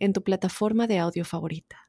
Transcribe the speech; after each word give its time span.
en 0.00 0.12
tu 0.12 0.24
plataforma 0.24 0.88
de 0.88 0.98
audio 0.98 1.24
favorita. 1.24 1.86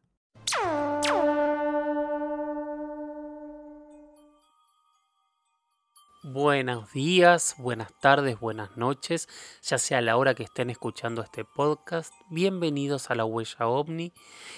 Buenos 6.23 6.93
días, 6.93 7.55
buenas 7.57 7.91
tardes, 7.99 8.39
buenas 8.39 8.77
noches, 8.77 9.27
ya 9.63 9.79
sea 9.79 10.01
la 10.01 10.17
hora 10.17 10.35
que 10.35 10.43
estén 10.43 10.69
escuchando 10.69 11.23
este 11.23 11.43
podcast. 11.43 12.13
Bienvenidos 12.29 13.09
a 13.09 13.15
la 13.15 13.25
Huella 13.25 13.67
OVNI 13.67 14.13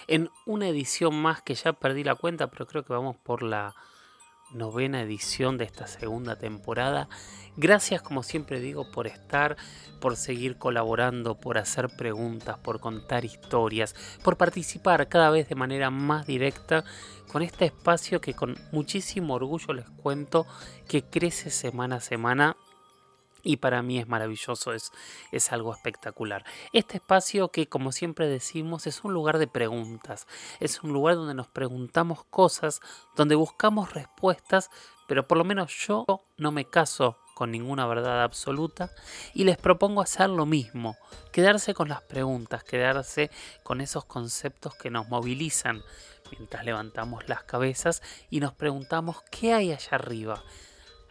en 0.08 0.30
una 0.46 0.68
edición 0.68 1.16
más 1.16 1.42
que 1.42 1.56
ya 1.56 1.72
perdí 1.72 2.04
la 2.04 2.16
cuenta, 2.16 2.52
pero 2.52 2.68
creo 2.68 2.84
que 2.84 2.92
vamos 2.92 3.16
por 3.16 3.44
la 3.44 3.74
novena 4.54 5.02
edición 5.02 5.58
de 5.58 5.66
esta 5.66 5.88
segunda 5.88 6.38
temporada. 6.38 7.10
Gracias, 7.56 8.02
como 8.02 8.24
siempre 8.24 8.60
digo, 8.60 8.92
por 8.92 9.06
estar, 9.06 9.58
por 10.00 10.16
seguir 10.16 10.58
colaborando, 10.58 11.36
por 11.40 11.58
hacer 11.58 11.90
preguntas, 11.90 12.58
por 12.58 12.80
contar 12.80 13.26
historias, 13.26 13.96
por 14.24 14.38
participar 14.38 15.08
cada 15.08 15.30
vez 15.30 15.48
de 15.50 15.56
manera 15.56 15.90
más 15.90 16.26
directa 16.26 16.84
con 17.32 17.42
este 17.42 17.66
espacio 17.66 18.22
que 18.22 18.34
con 18.34 18.58
muchísimo 18.72 19.36
orgullo 19.36 19.74
les 19.74 19.90
cuento 19.90 20.46
que 20.88 21.04
crece 21.04 21.50
semana 21.50 21.98
a 21.98 22.02
semana 22.02 22.58
y 23.44 23.58
para 23.58 23.82
mí 23.82 24.00
es 24.00 24.08
maravilloso, 24.08 24.74
es, 24.74 24.92
es 25.32 25.52
algo 25.52 25.74
espectacular. 25.74 26.46
Este 26.72 26.98
espacio 26.98 27.50
que 27.50 27.68
como 27.68 27.92
siempre 27.92 28.28
decimos 28.28 28.88
es 28.88 29.04
un 29.04 29.14
lugar 29.14 29.38
de 29.38 29.48
preguntas, 29.48 30.28
es 30.60 30.82
un 30.82 30.94
lugar 30.94 31.16
donde 31.16 31.34
nos 31.34 31.48
preguntamos 31.48 32.24
cosas, 32.26 32.80
donde 33.16 33.36
buscamos 33.36 33.94
respuestas, 33.94 34.70
pero 35.08 35.28
por 35.28 35.38
lo 35.38 35.44
menos 35.44 35.76
yo 35.86 36.06
no 36.38 36.52
me 36.52 36.66
caso 36.66 37.18
con 37.34 37.52
ninguna 37.52 37.88
verdad 37.88 38.24
absoluta 38.24 38.92
y 39.34 39.44
les 39.44 39.58
propongo 39.58 40.02
hacer 40.02 40.30
lo 40.30 40.46
mismo, 40.46 40.96
quedarse 41.32 41.74
con 41.74 41.90
las 41.90 42.02
preguntas, 42.02 42.64
quedarse 42.64 43.32
con 43.64 43.82
esos 43.82 44.06
conceptos 44.06 44.76
que 44.76 44.90
nos 44.90 45.10
movilizan 45.10 45.82
mientras 46.32 46.66
levantamos 46.66 47.28
las 47.28 47.44
cabezas 47.44 48.02
y 48.30 48.40
nos 48.40 48.54
preguntamos 48.54 49.24
qué 49.30 49.54
hay 49.54 49.72
allá 49.72 49.90
arriba, 49.92 50.44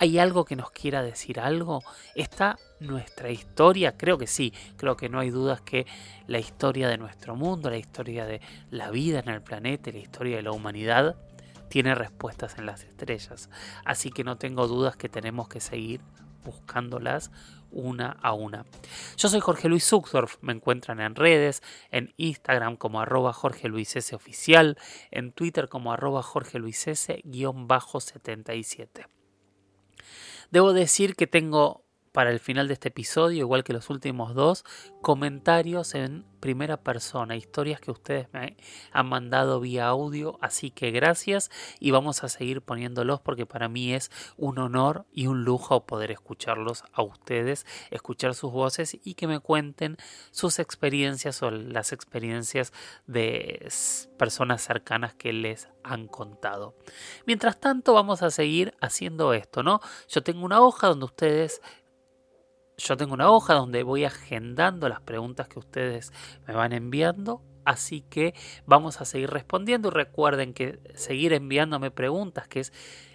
¿Hay 0.02 0.18
algo 0.18 0.44
que 0.44 0.56
nos 0.56 0.72
quiera 0.72 1.00
decir 1.00 1.38
algo? 1.38 1.80
¿Está 2.16 2.58
nuestra 2.80 3.30
historia? 3.30 3.96
Creo 3.96 4.18
que 4.18 4.26
sí, 4.26 4.52
creo 4.76 4.96
que 4.96 5.08
no 5.08 5.20
hay 5.20 5.30
dudas 5.30 5.60
que 5.60 5.86
la 6.26 6.40
historia 6.40 6.88
de 6.88 6.98
nuestro 6.98 7.36
mundo, 7.36 7.70
la 7.70 7.76
historia 7.76 8.26
de 8.26 8.40
la 8.72 8.90
vida 8.90 9.20
en 9.20 9.28
el 9.28 9.42
planeta, 9.42 9.92
la 9.92 9.98
historia 9.98 10.38
de 10.38 10.42
la 10.42 10.50
humanidad, 10.50 11.14
tiene 11.68 11.94
respuestas 11.94 12.58
en 12.58 12.66
las 12.66 12.82
estrellas. 12.82 13.48
Así 13.84 14.10
que 14.10 14.24
no 14.24 14.38
tengo 14.38 14.66
dudas 14.66 14.96
que 14.96 15.08
tenemos 15.08 15.48
que 15.48 15.60
seguir 15.60 16.00
buscándolas 16.44 17.30
una 17.70 18.18
a 18.22 18.32
una. 18.32 18.66
Yo 19.16 19.28
soy 19.28 19.38
Jorge 19.38 19.68
Luis 19.68 19.88
Zuxdorf, 19.88 20.38
me 20.40 20.52
encuentran 20.52 20.98
en 20.98 21.14
redes, 21.14 21.62
en 21.92 22.12
Instagram 22.16 22.74
como 22.74 23.00
arroba 23.00 23.32
Jorge 23.32 23.68
Luis 23.68 23.94
oficial, 24.12 24.76
en 25.12 25.30
Twitter 25.30 25.68
como 25.68 25.92
arroba 25.92 26.24
Jorge 26.24 26.58
Luis 26.58 26.88
S 26.88 27.22
77. 27.22 29.06
Debo 30.52 30.74
decir 30.74 31.16
que 31.16 31.26
tengo 31.26 31.86
para 32.12 32.30
el 32.30 32.40
final 32.40 32.68
de 32.68 32.74
este 32.74 32.88
episodio, 32.88 33.38
igual 33.40 33.64
que 33.64 33.72
los 33.72 33.90
últimos 33.90 34.34
dos, 34.34 34.64
comentarios 35.00 35.94
en 35.94 36.24
primera 36.40 36.76
persona, 36.76 37.36
historias 37.36 37.80
que 37.80 37.92
ustedes 37.92 38.26
me 38.32 38.56
han 38.90 39.08
mandado 39.08 39.60
vía 39.60 39.86
audio, 39.86 40.38
así 40.42 40.70
que 40.70 40.90
gracias 40.90 41.50
y 41.78 41.92
vamos 41.92 42.24
a 42.24 42.28
seguir 42.28 42.62
poniéndolos 42.62 43.20
porque 43.20 43.46
para 43.46 43.68
mí 43.68 43.94
es 43.94 44.10
un 44.36 44.58
honor 44.58 45.06
y 45.12 45.28
un 45.28 45.44
lujo 45.44 45.86
poder 45.86 46.10
escucharlos 46.10 46.82
a 46.92 47.02
ustedes, 47.02 47.64
escuchar 47.90 48.34
sus 48.34 48.52
voces 48.52 48.98
y 49.04 49.14
que 49.14 49.28
me 49.28 49.38
cuenten 49.38 49.96
sus 50.32 50.58
experiencias 50.58 51.42
o 51.42 51.50
las 51.52 51.92
experiencias 51.92 52.72
de 53.06 53.68
personas 54.18 54.62
cercanas 54.62 55.14
que 55.14 55.32
les 55.32 55.68
han 55.84 56.08
contado. 56.08 56.74
Mientras 57.24 57.60
tanto 57.60 57.94
vamos 57.94 58.22
a 58.22 58.30
seguir 58.30 58.74
haciendo 58.80 59.32
esto, 59.32 59.62
¿no? 59.62 59.80
Yo 60.08 60.22
tengo 60.22 60.44
una 60.44 60.60
hoja 60.60 60.88
donde 60.88 61.04
ustedes 61.04 61.62
yo 62.76 62.96
tengo 62.96 63.14
una 63.14 63.30
hoja 63.30 63.54
donde 63.54 63.82
voy 63.82 64.04
agendando 64.04 64.88
las 64.88 65.00
preguntas 65.00 65.48
que 65.48 65.58
ustedes 65.58 66.12
me 66.46 66.54
van 66.54 66.72
enviando. 66.72 67.42
Así 67.64 68.02
que 68.02 68.34
vamos 68.66 69.00
a 69.00 69.04
seguir 69.04 69.30
respondiendo. 69.30 69.88
Y 69.88 69.92
recuerden 69.92 70.52
que 70.52 70.80
seguir 70.94 71.32
enviándome 71.32 71.90
preguntas, 71.90 72.48
que 72.48 72.60
es 72.60 72.72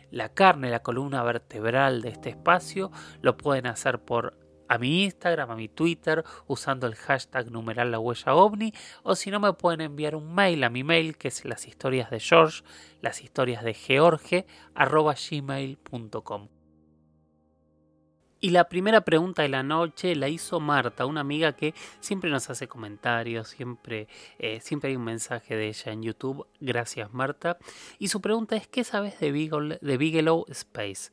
la 0.10 0.30
carne, 0.30 0.70
la 0.70 0.84
columna 0.84 1.24
vertebral 1.24 2.02
de 2.02 2.10
este 2.10 2.30
espacio, 2.30 2.92
lo 3.22 3.36
pueden 3.36 3.68
hacer 3.68 4.00
por 4.00 4.38
a 4.70 4.78
mi 4.78 5.04
Instagram, 5.06 5.52
a 5.52 5.56
mi 5.56 5.70
Twitter, 5.70 6.24
usando 6.46 6.88
el 6.88 6.96
hashtag 6.96 7.52
numeral 7.52 7.92
la 7.92 8.00
huella 8.00 8.36
ovni, 8.36 8.74
o 9.04 9.16
si 9.16 9.32
no 9.32 9.40
me 9.40 9.54
pueden 9.54 9.82
enviar 9.82 10.16
un 10.16 10.34
mail 10.34 10.64
a 10.64 10.70
mi 10.70 10.84
mail, 10.84 11.18
que 11.18 11.30
es 11.30 11.46
las 11.46 11.68
historias 11.68 12.10
de 12.10 12.20
George, 12.20 12.64
las 13.02 13.24
historias 13.24 13.64
de 13.64 13.74
George, 13.74 14.46
arroba 14.76 15.16
gmail.com. 15.16 16.57
Y 18.40 18.52
la 18.52 18.70
primera 18.70 19.02
pregunta 19.02 19.42
de 19.42 19.50
la 19.50 19.64
noche 19.64 20.16
la 20.16 20.30
hizo 20.30 20.60
Marta, 20.60 21.08
una 21.08 21.22
amiga 21.22 21.54
que 21.54 21.74
siempre 22.00 22.30
nos 22.30 22.50
hace 22.50 22.68
comentarios, 22.68 23.48
siempre, 23.48 24.08
eh, 24.38 24.60
siempre 24.62 24.92
hay 24.92 24.96
un 24.96 25.04
mensaje 25.04 25.56
de 25.56 25.70
ella 25.70 25.92
en 25.92 26.04
YouTube. 26.04 26.46
Gracias 26.60 27.12
Marta. 27.14 27.58
Y 27.98 28.10
su 28.10 28.22
pregunta 28.22 28.56
es, 28.56 28.68
¿qué 28.68 28.84
sabes 28.84 29.20
de, 29.20 29.32
de 29.82 29.98
Bigelow 29.98 30.46
Space? 30.50 31.12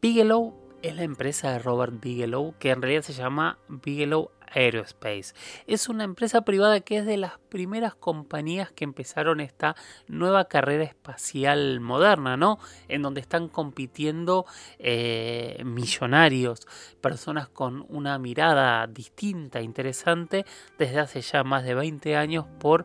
Bigelow 0.00 0.54
es 0.80 0.96
la 0.96 1.02
empresa 1.02 1.52
de 1.52 1.58
Robert 1.58 2.00
Bigelow, 2.00 2.54
que 2.58 2.70
en 2.70 2.80
realidad 2.80 3.02
se 3.02 3.12
llama 3.12 3.58
Bigelow 3.68 4.30
Aerospace. 4.50 5.34
Es 5.66 5.88
una 5.88 6.04
empresa 6.04 6.42
privada 6.42 6.80
que 6.80 6.98
es 6.98 7.06
de 7.06 7.16
las 7.16 7.38
primeras 7.48 7.94
compañías 7.94 8.70
que 8.72 8.84
empezaron 8.84 9.40
esta 9.40 9.76
nueva 10.08 10.46
carrera 10.46 10.84
espacial 10.84 11.80
moderna, 11.80 12.36
¿no? 12.36 12.58
En 12.88 13.02
donde 13.02 13.20
están 13.20 13.48
compitiendo 13.48 14.46
eh, 14.78 15.62
millonarios, 15.64 16.66
personas 17.00 17.48
con 17.48 17.86
una 17.88 18.18
mirada 18.18 18.86
distinta, 18.86 19.60
interesante, 19.60 20.44
desde 20.78 21.00
hace 21.00 21.20
ya 21.20 21.44
más 21.44 21.64
de 21.64 21.74
20 21.74 22.16
años 22.16 22.46
por 22.58 22.84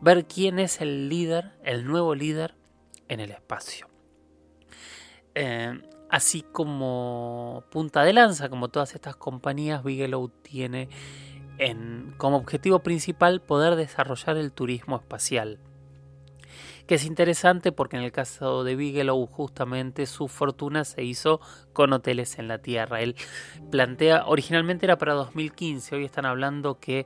ver 0.00 0.26
quién 0.26 0.58
es 0.58 0.80
el 0.80 1.08
líder, 1.08 1.52
el 1.64 1.86
nuevo 1.86 2.14
líder 2.14 2.54
en 3.08 3.20
el 3.20 3.30
espacio. 3.30 3.88
Eh, 5.34 5.80
Así 6.08 6.44
como 6.52 7.64
punta 7.70 8.04
de 8.04 8.12
lanza, 8.12 8.48
como 8.48 8.68
todas 8.68 8.94
estas 8.94 9.16
compañías, 9.16 9.82
Bigelow 9.82 10.28
tiene 10.28 10.88
en, 11.58 12.14
como 12.16 12.36
objetivo 12.36 12.78
principal 12.80 13.40
poder 13.40 13.76
desarrollar 13.76 14.36
el 14.36 14.52
turismo 14.52 14.96
espacial. 14.96 15.58
Que 16.86 16.94
es 16.94 17.04
interesante 17.04 17.72
porque 17.72 17.96
en 17.96 18.04
el 18.04 18.12
caso 18.12 18.62
de 18.62 18.76
Bigelow 18.76 19.26
justamente 19.26 20.06
su 20.06 20.28
fortuna 20.28 20.84
se 20.84 21.02
hizo 21.02 21.40
con 21.72 21.92
hoteles 21.92 22.38
en 22.38 22.46
la 22.46 22.58
Tierra. 22.58 23.00
Él 23.00 23.16
plantea, 23.72 24.26
originalmente 24.26 24.86
era 24.86 24.96
para 24.96 25.14
2015, 25.14 25.96
hoy 25.96 26.04
están 26.04 26.26
hablando 26.26 26.78
que 26.78 27.04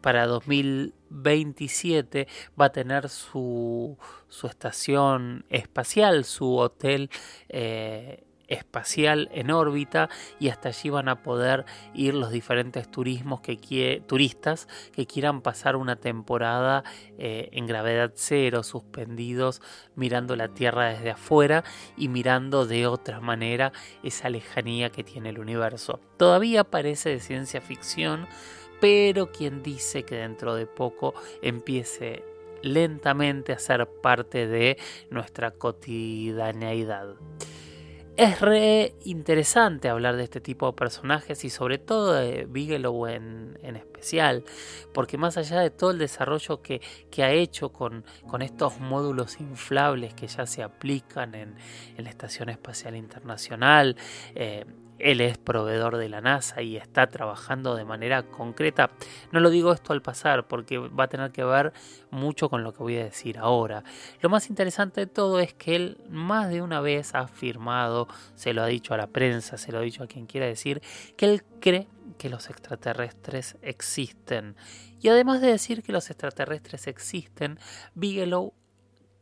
para 0.00 0.28
2027 0.28 2.28
va 2.60 2.66
a 2.66 2.72
tener 2.72 3.08
su, 3.08 3.98
su 4.28 4.46
estación 4.46 5.44
espacial, 5.48 6.24
su 6.24 6.56
hotel 6.56 7.10
eh, 7.48 8.22
espacial 8.48 9.28
en 9.32 9.50
órbita 9.50 10.08
y 10.38 10.48
hasta 10.48 10.68
allí 10.68 10.90
van 10.90 11.08
a 11.08 11.22
poder 11.22 11.64
ir 11.94 12.14
los 12.14 12.30
diferentes 12.30 12.90
turismos 12.90 13.40
que 13.40 14.02
turistas 14.06 14.68
que 14.92 15.06
quieran 15.06 15.42
pasar 15.42 15.76
una 15.76 15.96
temporada 15.96 16.84
eh, 17.18 17.48
en 17.52 17.66
gravedad 17.66 18.12
cero, 18.14 18.62
suspendidos, 18.62 19.62
mirando 19.94 20.36
la 20.36 20.48
Tierra 20.48 20.88
desde 20.88 21.10
afuera 21.10 21.64
y 21.96 22.08
mirando 22.08 22.66
de 22.66 22.86
otra 22.86 23.20
manera 23.20 23.72
esa 24.02 24.28
lejanía 24.28 24.90
que 24.90 25.04
tiene 25.04 25.30
el 25.30 25.38
universo. 25.38 26.00
Todavía 26.16 26.64
parece 26.64 27.10
de 27.10 27.20
ciencia 27.20 27.60
ficción, 27.60 28.26
pero 28.80 29.32
quien 29.32 29.62
dice 29.62 30.04
que 30.04 30.16
dentro 30.16 30.54
de 30.54 30.66
poco 30.66 31.14
empiece 31.42 32.24
lentamente 32.62 33.52
a 33.52 33.58
ser 33.58 33.86
parte 33.86 34.46
de 34.46 34.78
nuestra 35.10 35.52
cotidianeidad. 35.52 37.16
Es 38.16 38.40
re 38.40 38.94
interesante 39.04 39.88
hablar 39.88 40.16
de 40.16 40.24
este 40.24 40.40
tipo 40.40 40.66
de 40.66 40.72
personajes 40.72 41.44
y 41.44 41.50
sobre 41.50 41.78
todo 41.78 42.14
de 42.14 42.46
Bigelow 42.46 43.06
en, 43.06 43.56
especial, 43.62 44.44
porque 44.94 45.18
más 45.18 45.36
allá 45.36 45.60
de 45.60 45.70
todo 45.70 45.90
el 45.90 45.98
desarrollo 45.98 46.62
que, 46.62 46.80
ha 47.18 47.30
hecho 47.30 47.70
con, 47.72 48.04
con, 48.26 48.42
estos 48.42 48.80
módulos 48.80 49.40
inflables 49.40 50.14
que 50.14 50.26
ya 50.26 50.46
se 50.46 50.62
aplican 50.62 51.34
en, 51.34 51.56
la 51.98 52.08
Estación 52.08 52.48
Espacial 52.48 52.96
Internacional, 52.96 53.96
eh, 54.34 54.64
él 54.98 55.20
es 55.20 55.38
proveedor 55.38 55.96
de 55.96 56.08
la 56.08 56.20
NASA 56.20 56.62
y 56.62 56.76
está 56.76 57.06
trabajando 57.08 57.74
de 57.74 57.84
manera 57.84 58.22
concreta. 58.24 58.90
No 59.32 59.40
lo 59.40 59.50
digo 59.50 59.72
esto 59.72 59.92
al 59.92 60.02
pasar 60.02 60.46
porque 60.46 60.78
va 60.78 61.04
a 61.04 61.08
tener 61.08 61.32
que 61.32 61.44
ver 61.44 61.72
mucho 62.10 62.48
con 62.48 62.62
lo 62.62 62.72
que 62.72 62.82
voy 62.82 62.96
a 62.96 63.04
decir 63.04 63.38
ahora. 63.38 63.84
Lo 64.20 64.28
más 64.28 64.48
interesante 64.48 65.02
de 65.02 65.06
todo 65.06 65.40
es 65.40 65.54
que 65.54 65.76
él 65.76 65.98
más 66.08 66.48
de 66.48 66.62
una 66.62 66.80
vez 66.80 67.14
ha 67.14 67.20
afirmado, 67.20 68.08
se 68.34 68.52
lo 68.52 68.62
ha 68.62 68.66
dicho 68.66 68.94
a 68.94 68.96
la 68.96 69.06
prensa, 69.06 69.56
se 69.58 69.72
lo 69.72 69.78
ha 69.78 69.82
dicho 69.82 70.02
a 70.02 70.06
quien 70.06 70.26
quiera 70.26 70.46
decir, 70.46 70.82
que 71.16 71.26
él 71.26 71.42
cree 71.60 71.88
que 72.18 72.30
los 72.30 72.48
extraterrestres 72.48 73.56
existen. 73.62 74.56
Y 75.00 75.08
además 75.08 75.40
de 75.40 75.48
decir 75.48 75.82
que 75.82 75.92
los 75.92 76.08
extraterrestres 76.10 76.86
existen, 76.86 77.58
Bigelow 77.94 78.54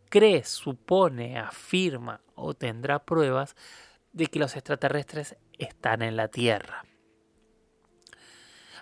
cree, 0.08 0.44
supone, 0.44 1.38
afirma 1.38 2.20
o 2.36 2.54
tendrá 2.54 3.04
pruebas 3.04 3.56
de 4.12 4.28
que 4.28 4.38
los 4.38 4.54
extraterrestres 4.54 5.36
están 5.58 6.02
en 6.02 6.16
la 6.16 6.28
Tierra. 6.28 6.84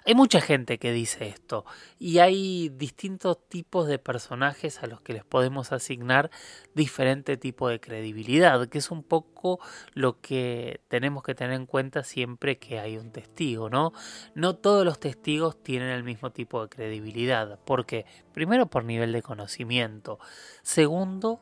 Hay 0.04 0.16
mucha 0.16 0.40
gente 0.40 0.78
que 0.78 0.90
dice 0.90 1.28
esto 1.28 1.64
y 2.00 2.18
hay 2.18 2.70
distintos 2.70 3.38
tipos 3.48 3.86
de 3.86 4.00
personajes 4.00 4.82
a 4.82 4.88
los 4.88 5.00
que 5.00 5.12
les 5.12 5.24
podemos 5.24 5.70
asignar 5.70 6.30
diferente 6.74 7.36
tipo 7.36 7.68
de 7.68 7.78
credibilidad, 7.78 8.68
que 8.68 8.78
es 8.78 8.90
un 8.90 9.04
poco 9.04 9.60
lo 9.94 10.20
que 10.20 10.80
tenemos 10.88 11.22
que 11.22 11.36
tener 11.36 11.54
en 11.54 11.66
cuenta 11.66 12.02
siempre 12.02 12.58
que 12.58 12.80
hay 12.80 12.96
un 12.96 13.12
testigo, 13.12 13.70
¿no? 13.70 13.92
No 14.34 14.56
todos 14.56 14.84
los 14.84 14.98
testigos 14.98 15.62
tienen 15.62 15.90
el 15.90 16.02
mismo 16.02 16.32
tipo 16.32 16.62
de 16.62 16.68
credibilidad, 16.68 17.60
porque 17.64 18.04
primero 18.32 18.66
por 18.66 18.84
nivel 18.84 19.12
de 19.12 19.22
conocimiento, 19.22 20.18
segundo 20.62 21.40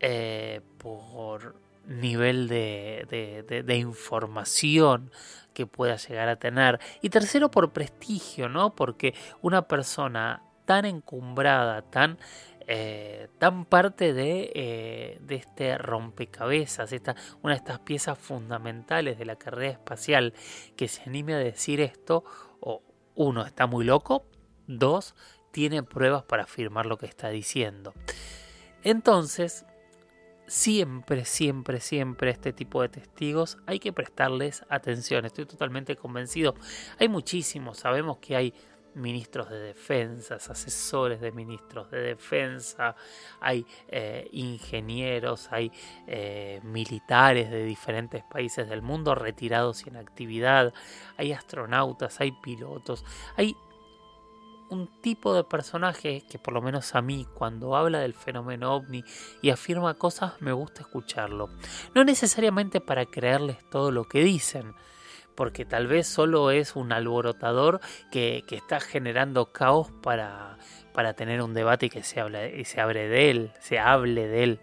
eh, 0.00 0.60
por 0.78 1.65
nivel 1.86 2.48
de, 2.48 3.76
información 3.78 5.10
que 5.54 5.66
pueda 5.66 5.96
llegar 5.96 6.28
a 6.28 6.36
tener. 6.36 6.80
Y 7.00 7.10
tercero, 7.10 7.50
por 7.50 7.72
prestigio, 7.72 8.48
¿no? 8.48 8.74
Porque 8.74 9.14
una 9.40 9.62
persona 9.62 10.42
tan 10.64 10.84
encumbrada, 10.84 11.82
tan, 11.82 12.18
eh, 12.66 13.28
tan 13.38 13.64
parte 13.64 14.12
de, 14.12 14.50
eh, 14.54 15.18
de, 15.20 15.34
este 15.36 15.78
rompecabezas, 15.78 16.92
esta, 16.92 17.14
una 17.42 17.54
de 17.54 17.58
estas 17.58 17.78
piezas 17.80 18.18
fundamentales 18.18 19.18
de 19.18 19.24
la 19.24 19.36
carrera 19.36 19.72
espacial, 19.72 20.34
que 20.76 20.88
se 20.88 21.02
anime 21.08 21.34
a 21.34 21.38
decir 21.38 21.80
esto, 21.80 22.24
o 22.60 22.82
uno, 23.14 23.46
está 23.46 23.66
muy 23.66 23.84
loco, 23.84 24.26
dos, 24.66 25.14
tiene 25.52 25.82
pruebas 25.82 26.24
para 26.24 26.42
afirmar 26.42 26.84
lo 26.84 26.98
que 26.98 27.06
está 27.06 27.30
diciendo. 27.30 27.94
Entonces, 28.82 29.64
siempre, 30.46 31.24
siempre, 31.24 31.80
siempre 31.80 32.30
este 32.30 32.52
tipo 32.52 32.82
de 32.82 32.88
testigos 32.88 33.58
hay 33.66 33.78
que 33.78 33.92
prestarles 33.92 34.64
atención. 34.68 35.24
Estoy 35.24 35.46
totalmente 35.46 35.96
convencido. 35.96 36.54
Hay 36.98 37.08
muchísimos, 37.08 37.78
sabemos 37.78 38.18
que 38.18 38.36
hay 38.36 38.54
ministros 38.96 39.50
de 39.50 39.58
defensa, 39.58 40.36
asesores 40.36 41.20
de 41.20 41.30
ministros 41.30 41.90
de 41.90 42.00
defensa, 42.00 42.96
hay 43.40 43.66
eh, 43.88 44.26
ingenieros, 44.32 45.52
hay 45.52 45.70
eh, 46.06 46.60
militares 46.62 47.50
de 47.50 47.64
diferentes 47.64 48.24
países 48.24 48.68
del 48.68 48.80
mundo 48.80 49.14
retirados 49.14 49.84
y 49.86 49.90
en 49.90 49.96
actividad, 49.96 50.72
hay 51.18 51.32
astronautas, 51.32 52.20
hay 52.20 52.32
pilotos, 52.32 53.04
hay 53.36 53.54
un 54.70 54.88
tipo 55.00 55.34
de 55.34 55.44
personaje 55.44 56.24
que 56.30 56.38
por 56.38 56.54
lo 56.54 56.62
menos 56.62 56.94
a 56.94 57.02
mí 57.02 57.26
cuando 57.34 57.76
habla 57.76 58.00
del 58.00 58.14
fenómeno 58.14 58.74
ovni 58.74 59.04
y 59.42 59.50
afirma 59.50 59.94
cosas 59.94 60.40
me 60.40 60.52
gusta 60.52 60.82
escucharlo. 60.82 61.50
No 61.94 62.04
necesariamente 62.04 62.80
para 62.80 63.06
creerles 63.06 63.58
todo 63.70 63.90
lo 63.90 64.04
que 64.04 64.24
dicen, 64.24 64.74
porque 65.34 65.64
tal 65.64 65.86
vez 65.86 66.08
solo 66.08 66.50
es 66.50 66.74
un 66.74 66.92
alborotador 66.92 67.80
que, 68.10 68.44
está 68.50 68.80
generando 68.80 69.52
caos 69.52 69.92
para, 70.02 70.58
para 70.92 71.14
tener 71.14 71.42
un 71.42 71.54
debate 71.54 71.86
y 71.86 71.90
que 71.90 72.02
se, 72.02 72.20
habla, 72.20 72.46
y 72.48 72.64
se 72.64 72.82
de 72.82 73.30
él, 73.30 73.52
se 73.60 73.78
hable 73.78 74.26
de 74.26 74.42
él. 74.42 74.60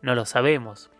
No 0.00 0.14
lo 0.14 0.24
sabemos. 0.24 0.90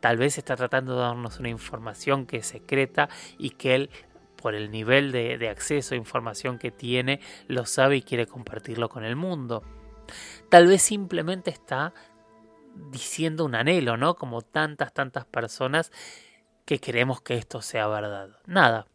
Tal 0.00 0.16
vez 0.16 0.38
está 0.38 0.56
tratando 0.56 0.94
de 0.94 1.02
darnos 1.02 1.38
una 1.40 1.50
información 1.50 2.26
que 2.26 2.38
es 2.38 2.46
secreta 2.46 3.10
y 3.38 3.50
que 3.50 3.74
él 3.74 3.90
por 4.40 4.54
el 4.54 4.70
nivel 4.70 5.12
de, 5.12 5.48
acceso 5.48 5.94
a 5.94 5.98
información 5.98 6.58
que 6.58 6.70
tiene, 6.70 7.20
lo 7.46 7.66
sabe 7.66 7.96
y 7.96 8.02
quiere 8.02 8.26
compartirlo 8.26 8.88
con 8.88 9.04
el 9.04 9.16
mundo. 9.16 9.62
Tal 10.48 10.66
vez 10.66 10.82
simplemente 10.82 11.50
está 11.50 11.92
diciendo 12.90 13.44
un 13.44 13.54
anhelo, 13.54 13.96
¿no? 13.96 14.14
Como 14.14 14.42
tantas, 14.42 14.92
tantas 14.92 15.24
personas 15.24 15.92
que 16.64 16.78
queremos 16.78 17.20
que 17.20 17.34
esto 17.34 17.62
sea 17.62 17.86
verdad. 17.88 18.30
Nada. 18.46 18.86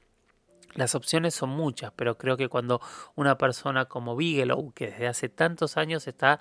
Las 0.74 0.94
opciones 0.94 1.34
son 1.34 1.52
muchas, 1.52 1.94
pero 1.96 2.18
creo 2.18 2.36
que 2.36 2.50
cuando 2.50 2.82
una 3.16 3.38
persona 3.38 3.86
como 3.86 4.18
Bigelow, 4.18 4.74
que 4.74 4.88
desde 4.88 5.08
hace 5.08 5.30
tantos 5.30 5.78
años 5.78 6.06
está 6.08 6.40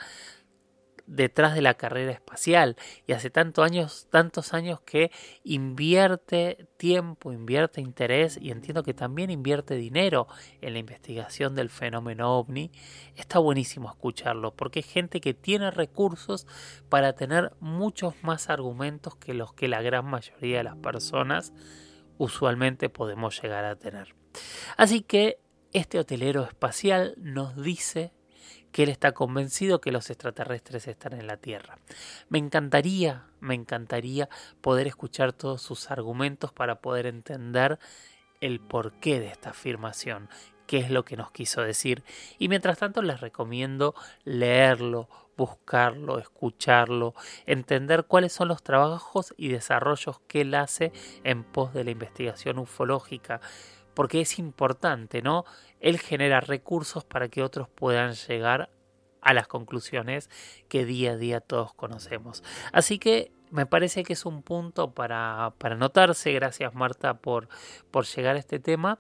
detrás 1.06 1.54
de 1.54 1.62
la 1.62 1.74
carrera 1.74 2.12
espacial 2.12 2.76
y 3.06 3.12
hace 3.12 3.30
tantos 3.30 3.64
años, 3.64 4.08
tantos 4.10 4.54
años 4.54 4.80
que 4.80 5.10
invierte 5.42 6.68
tiempo, 6.76 7.32
invierte 7.32 7.80
interés 7.80 8.38
y 8.40 8.50
entiendo 8.50 8.82
que 8.82 8.94
también 8.94 9.30
invierte 9.30 9.74
dinero 9.74 10.26
en 10.60 10.72
la 10.72 10.78
investigación 10.78 11.54
del 11.54 11.70
fenómeno 11.70 12.38
ovni, 12.38 12.70
está 13.16 13.38
buenísimo 13.38 13.90
escucharlo 13.90 14.54
porque 14.54 14.80
es 14.80 14.86
gente 14.86 15.20
que 15.20 15.34
tiene 15.34 15.70
recursos 15.70 16.46
para 16.88 17.14
tener 17.14 17.52
muchos 17.60 18.14
más 18.22 18.48
argumentos 18.48 19.16
que 19.16 19.34
los 19.34 19.52
que 19.52 19.68
la 19.68 19.82
gran 19.82 20.06
mayoría 20.06 20.58
de 20.58 20.64
las 20.64 20.76
personas 20.76 21.52
usualmente 22.18 22.88
podemos 22.88 23.40
llegar 23.42 23.64
a 23.64 23.76
tener. 23.76 24.14
Así 24.76 25.02
que 25.02 25.38
este 25.72 25.98
hotelero 25.98 26.44
espacial 26.44 27.14
nos 27.18 27.60
dice 27.60 28.12
que 28.74 28.82
él 28.82 28.88
está 28.88 29.12
convencido 29.12 29.80
que 29.80 29.92
los 29.92 30.10
extraterrestres 30.10 30.88
están 30.88 31.12
en 31.12 31.28
la 31.28 31.36
Tierra. 31.36 31.78
Me 32.28 32.38
encantaría, 32.38 33.22
me 33.38 33.54
encantaría 33.54 34.28
poder 34.60 34.88
escuchar 34.88 35.32
todos 35.32 35.62
sus 35.62 35.92
argumentos 35.92 36.52
para 36.52 36.80
poder 36.80 37.06
entender 37.06 37.78
el 38.40 38.58
porqué 38.58 39.20
de 39.20 39.28
esta 39.28 39.50
afirmación, 39.50 40.28
qué 40.66 40.78
es 40.78 40.90
lo 40.90 41.04
que 41.04 41.16
nos 41.16 41.30
quiso 41.30 41.60
decir. 41.60 42.02
Y 42.36 42.48
mientras 42.48 42.78
tanto 42.78 43.00
les 43.00 43.20
recomiendo 43.20 43.94
leerlo, 44.24 45.08
buscarlo, 45.36 46.18
escucharlo, 46.18 47.14
entender 47.46 48.06
cuáles 48.06 48.32
son 48.32 48.48
los 48.48 48.64
trabajos 48.64 49.34
y 49.36 49.50
desarrollos 49.50 50.18
que 50.26 50.40
él 50.40 50.52
hace 50.52 50.90
en 51.22 51.44
pos 51.44 51.74
de 51.74 51.84
la 51.84 51.92
investigación 51.92 52.58
ufológica, 52.58 53.40
porque 53.94 54.20
es 54.20 54.38
importante, 54.38 55.22
¿no? 55.22 55.44
Él 55.80 55.98
genera 55.98 56.40
recursos 56.40 57.04
para 57.04 57.28
que 57.28 57.42
otros 57.42 57.68
puedan 57.68 58.14
llegar 58.14 58.70
a 59.20 59.34
las 59.34 59.48
conclusiones 59.48 60.30
que 60.68 60.84
día 60.84 61.12
a 61.12 61.16
día 61.16 61.40
todos 61.40 61.72
conocemos. 61.74 62.44
Así 62.72 62.98
que 62.98 63.32
me 63.54 63.66
parece 63.66 64.02
que 64.02 64.14
es 64.14 64.26
un 64.26 64.42
punto 64.42 64.90
para, 64.90 65.52
para 65.58 65.76
notarse. 65.76 66.32
Gracias 66.32 66.74
Marta 66.74 67.14
por, 67.14 67.48
por 67.92 68.04
llegar 68.04 68.34
a 68.34 68.40
este 68.40 68.58
tema. 68.58 68.98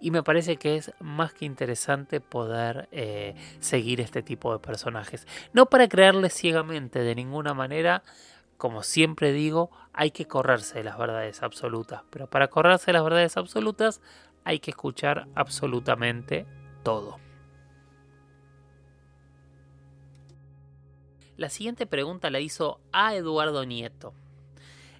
Y 0.00 0.12
me 0.12 0.22
parece 0.22 0.56
que 0.58 0.76
es 0.76 0.92
más 1.00 1.34
que 1.34 1.44
interesante 1.44 2.20
poder 2.20 2.88
eh, 2.92 3.34
seguir 3.58 4.00
este 4.00 4.22
tipo 4.22 4.52
de 4.52 4.60
personajes. 4.60 5.26
No 5.52 5.66
para 5.66 5.88
creerles 5.88 6.34
ciegamente 6.34 7.00
de 7.00 7.14
ninguna 7.14 7.52
manera. 7.52 8.04
Como 8.58 8.82
siempre 8.84 9.32
digo, 9.32 9.70
hay 9.92 10.12
que 10.12 10.26
correrse 10.26 10.78
de 10.78 10.84
las 10.84 10.96
verdades 10.96 11.42
absolutas. 11.42 12.02
Pero 12.10 12.30
para 12.30 12.48
correrse 12.48 12.86
de 12.86 12.92
las 12.92 13.04
verdades 13.04 13.36
absolutas 13.36 14.00
hay 14.46 14.60
que 14.60 14.70
escuchar 14.70 15.26
absolutamente 15.34 16.46
todo. 16.84 17.18
La 21.36 21.50
siguiente 21.50 21.84
pregunta 21.84 22.30
la 22.30 22.38
hizo 22.38 22.80
a 22.92 23.16
Eduardo 23.16 23.64
Nieto. 23.66 24.14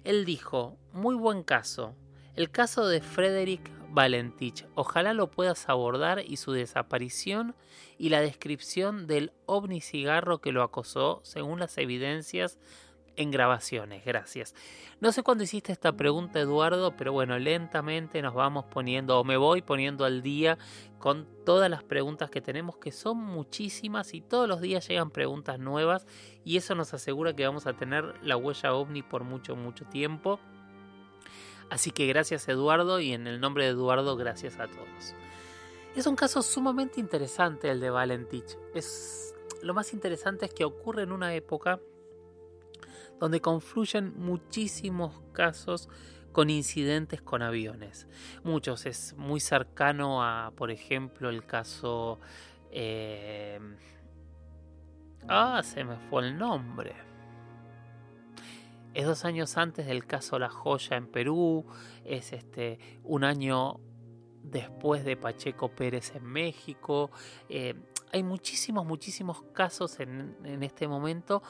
Él 0.03 0.25
dijo, 0.25 0.77
muy 0.91 1.15
buen 1.15 1.43
caso, 1.43 1.95
el 2.35 2.51
caso 2.51 2.87
de 2.87 2.99
Frederick 2.99 3.71
Valentich, 3.89 4.65
ojalá 4.75 5.13
lo 5.13 5.31
puedas 5.31 5.69
abordar 5.69 6.21
y 6.27 6.35
su 6.35 6.51
desaparición 6.51 7.55
y 7.97 8.09
la 8.09 8.19
descripción 8.19 9.07
del 9.07 9.31
ovni 9.45 9.79
cigarro 9.79 10.39
que 10.39 10.51
lo 10.51 10.61
acosó 10.61 11.21
según 11.23 11.59
las 11.59 11.77
evidencias 11.77 12.59
en 13.17 13.31
grabaciones. 13.31 14.05
Gracias. 14.05 14.55
No 15.01 15.11
sé 15.11 15.23
cuándo 15.23 15.43
hiciste 15.43 15.71
esta 15.71 15.91
pregunta, 15.91 16.39
Eduardo, 16.39 16.95
pero 16.95 17.11
bueno, 17.11 17.37
lentamente 17.37 18.21
nos 18.21 18.33
vamos 18.33 18.65
poniendo, 18.65 19.19
o 19.19 19.23
me 19.23 19.37
voy 19.37 19.61
poniendo 19.61 20.05
al 20.05 20.21
día 20.21 20.57
con 20.99 21.27
todas 21.45 21.69
las 21.69 21.83
preguntas 21.83 22.29
que 22.29 22.41
tenemos, 22.41 22.77
que 22.77 22.91
son 22.91 23.17
muchísimas 23.17 24.13
y 24.13 24.21
todos 24.21 24.47
los 24.47 24.61
días 24.61 24.87
llegan 24.87 25.11
preguntas 25.11 25.59
nuevas 25.59 26.07
y 26.45 26.57
eso 26.57 26.75
nos 26.75 26.93
asegura 26.93 27.35
que 27.35 27.45
vamos 27.45 27.67
a 27.67 27.73
tener 27.73 28.15
la 28.23 28.37
huella 28.37 28.73
ovni 28.73 29.03
por 29.03 29.23
mucho, 29.23 29.55
mucho 29.55 29.85
tiempo. 29.85 30.39
Así 31.69 31.91
que 31.91 32.07
gracias 32.07 32.47
Eduardo 32.47 32.99
y 32.99 33.13
en 33.13 33.27
el 33.27 33.41
nombre 33.41 33.65
de 33.65 33.71
Eduardo 33.71 34.15
gracias 34.15 34.59
a 34.59 34.67
todos. 34.67 35.13
Es 35.95 36.05
un 36.05 36.15
caso 36.15 36.41
sumamente 36.41 36.99
interesante 36.99 37.69
el 37.69 37.79
de 37.79 37.89
Valentich. 37.89 38.57
Es, 38.73 39.35
lo 39.63 39.73
más 39.73 39.93
interesante 39.93 40.45
es 40.45 40.53
que 40.53 40.63
ocurre 40.63 41.03
en 41.03 41.11
una 41.11 41.33
época 41.33 41.79
donde 43.19 43.41
confluyen 43.41 44.13
muchísimos 44.17 45.21
casos 45.31 45.89
con 46.31 46.49
incidentes 46.49 47.21
con 47.21 47.41
aviones. 47.41 48.07
Muchos, 48.43 48.85
es 48.85 49.15
muy 49.17 49.39
cercano 49.39 50.23
a, 50.23 50.51
por 50.55 50.69
ejemplo, 50.71 51.29
el 51.29 51.45
caso... 51.45 52.19
Eh, 52.69 53.59
ah, 55.27 55.61
se 55.63 55.83
me 55.83 55.97
fue 56.09 56.27
el 56.27 56.37
nombre. 56.37 56.95
Es 58.93 59.05
dos 59.05 59.25
años 59.25 59.57
antes 59.57 59.87
del 59.87 60.05
caso 60.05 60.37
La 60.39 60.49
Joya 60.49 60.97
en 60.97 61.07
Perú, 61.07 61.65
es 62.03 62.33
este 62.33 62.79
un 63.03 63.23
año 63.23 63.79
después 64.43 65.05
de 65.05 65.17
Pacheco 65.17 65.69
Pérez 65.69 66.15
en 66.15 66.25
México. 66.25 67.11
Eh, 67.49 67.75
hay 68.11 68.23
muchísimos, 68.23 68.85
muchísimos 68.85 69.43
casos 69.53 69.99
en, 69.99 70.37
en 70.43 70.63
este 70.63 70.87
momento 70.87 71.41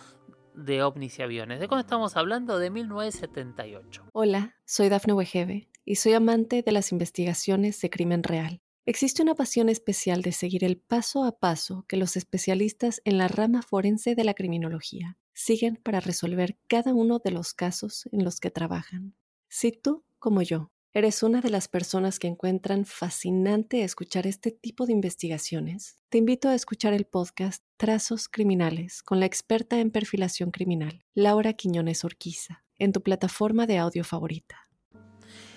de 0.58 0.84
ovnis 0.84 1.20
y 1.20 1.22
aviones. 1.22 1.60
¿De 1.60 1.68
cuándo 1.68 1.82
estamos 1.82 2.18
hablando? 2.18 2.60
De 2.60 2.70
1978. 2.70 4.10
Hola, 4.12 4.56
soy 4.66 4.90
Dafne 4.90 5.14
Wegebe 5.14 5.70
y 5.86 5.96
soy 5.96 6.14
amante 6.14 6.64
de 6.64 6.72
las 6.72 6.92
investigaciones 6.92 7.80
de 7.80 7.90
crimen 7.90 8.24
real. 8.24 8.62
Existe 8.86 9.22
una 9.22 9.36
pasión 9.36 9.70
especial 9.70 10.22
de 10.22 10.32
seguir 10.32 10.64
el 10.64 10.78
paso 10.78 11.26
a 11.26 11.40
paso 11.40 11.86
que 11.88 11.98
los 11.98 12.16
especialistas 12.16 13.02
en 13.06 13.18
la 13.18 13.28
rama 13.28 13.62
forense 13.62 14.16
de 14.16 14.24
la 14.24 14.34
criminología 14.34 15.18
siguen 15.34 15.76
para 15.84 16.00
resolver 16.00 16.58
cada 16.68 16.94
uno 16.94 17.20
de 17.20 17.32
los 17.32 17.54
casos 17.54 18.10
en 18.12 18.24
los 18.24 18.40
que 18.40 18.50
trabajan. 18.50 19.14
Si 19.50 19.72
tú, 19.72 20.06
como 20.20 20.42
yo, 20.42 20.72
¿Eres 20.98 21.22
una 21.22 21.42
de 21.42 21.52
las 21.52 21.68
personas 21.68 22.18
que 22.18 22.26
encuentran 22.26 22.84
fascinante 22.84 23.84
escuchar 23.84 24.26
este 24.26 24.50
tipo 24.50 24.88
de 24.88 24.94
investigaciones? 24.94 26.02
Te 26.10 26.18
invito 26.18 26.50
a 26.50 26.56
escuchar 26.56 26.96
el 26.96 27.06
podcast 27.06 27.64
Trazos 27.78 28.28
Criminales 28.28 29.04
con 29.04 29.20
la 29.20 29.28
experta 29.28 29.80
en 29.80 29.92
perfilación 29.92 30.50
criminal, 30.50 31.06
Laura 31.14 31.54
Quiñones 31.54 32.04
Orquiza, 32.04 32.64
en 32.80 32.94
tu 32.94 33.04
plataforma 33.04 33.68
de 33.68 33.78
audio 33.78 34.04
favorita. 34.04 34.72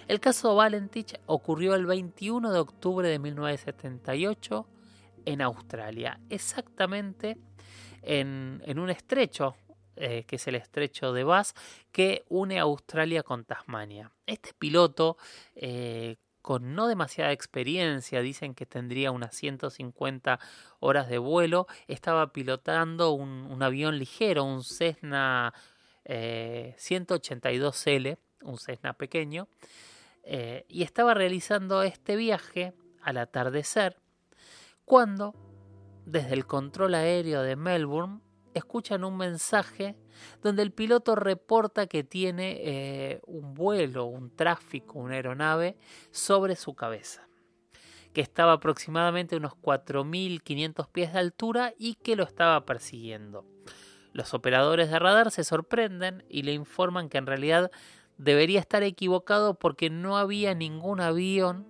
El 0.09 0.20
caso 0.20 0.54
Valentich 0.56 1.18
ocurrió 1.25 1.75
el 1.75 1.87
21 1.87 2.52
de 2.52 2.59
octubre 2.59 3.09
de 3.09 3.18
1978 3.18 4.66
en 5.25 5.40
Australia, 5.40 6.20
exactamente 6.28 7.38
en, 8.02 8.61
en 8.66 8.78
un 8.78 8.90
estrecho 8.90 9.56
eh, 10.02 10.25
que 10.26 10.37
es 10.37 10.47
el 10.47 10.54
estrecho 10.54 11.12
de 11.12 11.25
Bass, 11.25 11.54
que 11.92 12.25
une 12.30 12.59
Australia 12.59 13.23
con 13.23 13.45
Tasmania. 13.45 14.11
Este 14.25 14.54
piloto, 14.59 15.19
eh, 15.54 16.16
con 16.40 16.75
no 16.75 16.88
demasiada 16.88 17.33
experiencia, 17.33 18.23
dicen 18.23 18.54
que 18.54 18.64
tendría 18.64 19.11
unas 19.11 19.37
150 19.37 20.40
horas 20.78 21.07
de 21.11 21.19
vuelo, 21.19 21.66
estaba 21.87 22.33
pilotando 22.33 23.12
un, 23.12 23.62
avión 23.62 23.99
ligero, 23.99 24.45
un 24.45 24.64
Cessna 24.64 25.52
182L, 26.07 28.07
eh, 28.07 28.19
un 28.40 28.57
Cessna 28.57 28.95
pequeño, 28.95 29.49
y 30.66 30.83
estaba 30.83 31.12
realizando 31.12 31.83
este 31.83 32.16
viaje 32.16 32.73
al 33.02 33.19
atardecer, 33.19 33.99
cuando 34.87 35.35
desde 36.07 36.33
el 36.33 36.47
control 36.47 36.95
aéreo 36.95 37.42
de 37.42 37.57
Melbourne 37.57 38.21
escuchan 38.54 39.04
un 39.04 39.16
mensaje 39.16 39.97
donde 40.42 40.62
el 40.62 40.73
piloto 40.73 41.14
reporta 41.14 41.87
que 41.87 42.04
tiene 42.04 42.59
eh, 42.61 43.21
un 43.26 43.54
vuelo, 43.54 44.07
un 44.07 44.35
tráfico, 44.35 44.99
una 44.99 45.14
aeronave 45.14 45.76
sobre 46.11 46.57
su 46.57 46.75
cabeza, 46.75 47.28
que 48.12 48.21
estaba 48.21 48.52
aproximadamente 48.52 49.37
unos 49.37 49.52
4.500 49.54 50.88
pies 50.88 51.12
de 51.12 51.19
altura 51.19 51.75
y 51.78 51.95
que 51.97 52.16
lo 52.16 52.25
estaba 52.25 52.64
persiguiendo. 52.64 53.47
Los 54.12 54.35
operadores 54.35 54.90
de 54.90 54.99
radar 54.99 55.30
se 55.30 55.45
sorprenden 55.45 56.25
y 56.28 56.42
le 56.42 56.52
informan 56.52 57.09
que 57.09 57.19
en 57.19 57.26
realidad 57.26 57.71
debería 58.19 58.61
estar 58.61 58.83
equivocado 58.83 59.54
porque 59.54 59.88
no 59.88 60.19
había 60.19 60.54
ningún 60.54 61.00
avión 61.00 61.66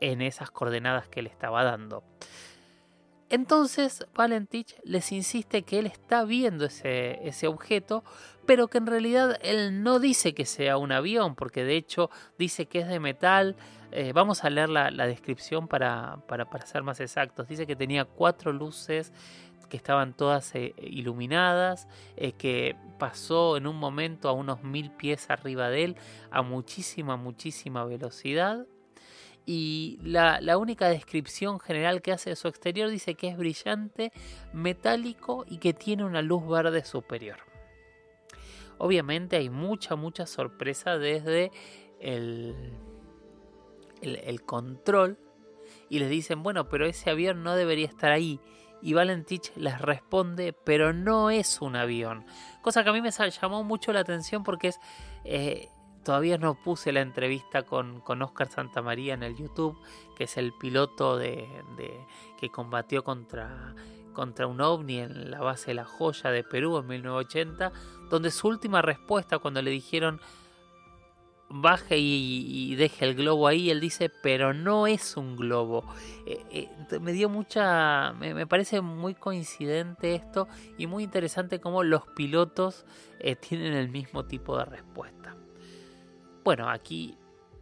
en 0.00 0.20
esas 0.20 0.50
coordenadas 0.50 1.08
que 1.08 1.22
le 1.22 1.30
estaba 1.30 1.62
dando. 1.62 2.02
Entonces 3.32 4.06
Valentich 4.14 4.76
les 4.84 5.10
insiste 5.10 5.62
que 5.62 5.78
él 5.78 5.86
está 5.86 6.22
viendo 6.22 6.66
ese, 6.66 7.26
ese, 7.26 7.46
objeto, 7.46 8.04
pero 8.44 8.68
que 8.68 8.76
en 8.76 8.86
realidad 8.86 9.38
él 9.40 9.82
no 9.82 10.00
dice 10.00 10.34
que 10.34 10.44
sea 10.44 10.76
un 10.76 10.92
avión, 10.92 11.34
porque 11.34 11.64
de 11.64 11.76
hecho 11.76 12.10
dice 12.38 12.66
que 12.66 12.80
es 12.80 12.88
de 12.88 13.00
metal. 13.00 13.56
Eh, 13.90 14.12
vamos 14.12 14.44
a 14.44 14.50
leer 14.50 14.68
la, 14.68 14.90
descripción 15.06 15.66
para, 15.66 16.18
para, 16.28 16.46
ser 16.66 16.82
más 16.82 17.00
exactos. 17.00 17.48
Dice 17.48 17.66
que 17.66 17.74
tenía 17.74 18.04
cuatro 18.04 18.52
luces 18.52 19.14
que 19.70 19.78
estaban 19.78 20.12
todas 20.12 20.54
eh, 20.54 20.74
iluminadas, 20.82 21.88
eh, 22.18 22.32
que 22.32 22.76
pasó 22.98 23.56
en 23.56 23.66
un 23.66 23.76
momento 23.76 24.28
a 24.28 24.32
unos 24.32 24.62
mil 24.62 24.90
pies 24.90 25.30
arriba 25.30 25.70
de 25.70 25.84
él 25.84 25.96
a 26.30 26.42
muchísima, 26.42 27.16
muchísima 27.16 27.82
velocidad 27.86 28.66
y 29.44 29.98
la, 30.02 30.56
única 30.56 30.88
descripción 30.88 31.58
general 31.58 32.02
que 32.02 32.12
hace 32.12 32.30
de 32.30 32.36
su 32.36 32.48
exterior 32.48 32.90
dice 32.90 33.14
que 33.14 33.28
es 33.28 33.36
brillante, 33.36 34.12
metálico 34.52 35.44
y 35.48 35.58
que 35.58 35.72
tiene 35.72 36.04
una 36.04 36.22
luz 36.22 36.46
verde 36.46 36.84
superior. 36.84 37.38
Obviamente 38.78 39.36
hay 39.36 39.50
mucha, 39.50 39.96
mucha 39.96 40.26
sorpresa 40.26 40.98
desde 40.98 41.50
el, 42.00 42.72
el, 44.00 44.42
control 44.42 45.18
y 45.88 45.98
les 45.98 46.10
dicen, 46.10 46.42
bueno, 46.42 46.68
pero 46.68 46.86
ese 46.86 47.10
avión 47.10 47.42
no 47.42 47.54
debería 47.54 47.86
estar 47.86 48.12
ahí. 48.12 48.40
Y 48.80 48.94
Valentich 48.94 49.54
les 49.54 49.80
responde, 49.80 50.52
pero 50.52 50.92
no 50.92 51.30
es 51.30 51.60
un 51.60 51.76
avión. 51.76 52.24
Cosa 52.62 52.82
que 52.82 52.90
a 52.90 52.92
mí 52.92 53.00
me 53.00 53.10
llamó 53.10 53.62
mucho 53.62 53.92
la 53.92 54.00
atención 54.00 54.42
porque 54.42 54.68
es... 54.68 54.80
Eh, 55.24 55.68
Todavía 56.04 56.38
no 56.38 56.54
puse 56.54 56.92
la 56.92 57.00
entrevista 57.00 57.62
con, 57.62 58.00
con 58.00 58.22
Oscar 58.22 58.50
Santamaría 58.50 59.14
en 59.14 59.22
el 59.22 59.36
YouTube, 59.36 59.78
que 60.16 60.24
es 60.24 60.36
el 60.36 60.52
piloto 60.52 61.16
de, 61.16 61.46
que 62.38 62.50
combatió 62.50 63.04
contra, 63.04 63.74
contra 64.12 64.46
un 64.46 64.60
ovni 64.60 64.98
en 64.98 65.30
la 65.30 65.40
base 65.40 65.68
de 65.68 65.74
la 65.74 65.84
joya 65.84 66.30
de 66.30 66.42
Perú 66.42 66.78
en 66.78 66.86
1980, 66.88 67.72
donde 68.10 68.30
su 68.30 68.48
última 68.48 68.82
respuesta 68.82 69.38
cuando 69.38 69.62
le 69.62 69.70
dijeron 69.70 70.20
baje 71.52 71.98
y, 71.98 72.74
deje 72.76 73.04
el 73.04 73.14
globo 73.14 73.46
ahí, 73.46 73.70
él 73.70 73.80
dice, 73.80 74.10
pero 74.22 74.54
no 74.54 74.86
es 74.86 75.16
un 75.16 75.36
globo. 75.36 75.84
Eh, 76.26 76.68
eh, 76.90 76.98
me 77.00 77.12
dio 77.12 77.28
mucha, 77.28 78.12
me, 78.14 78.46
parece 78.46 78.80
muy 78.80 79.14
coincidente 79.14 80.14
esto 80.14 80.48
y 80.78 80.86
muy 80.86 81.04
interesante 81.04 81.60
cómo 81.60 81.82
los 81.82 82.06
pilotos 82.16 82.86
eh, 83.20 83.36
tienen 83.36 83.74
el 83.74 83.90
mismo 83.90 84.24
tipo 84.24 84.56
de 84.56 84.64
respuesta. 84.64 85.36
Bueno, 86.44 86.68
aquí 86.68 87.16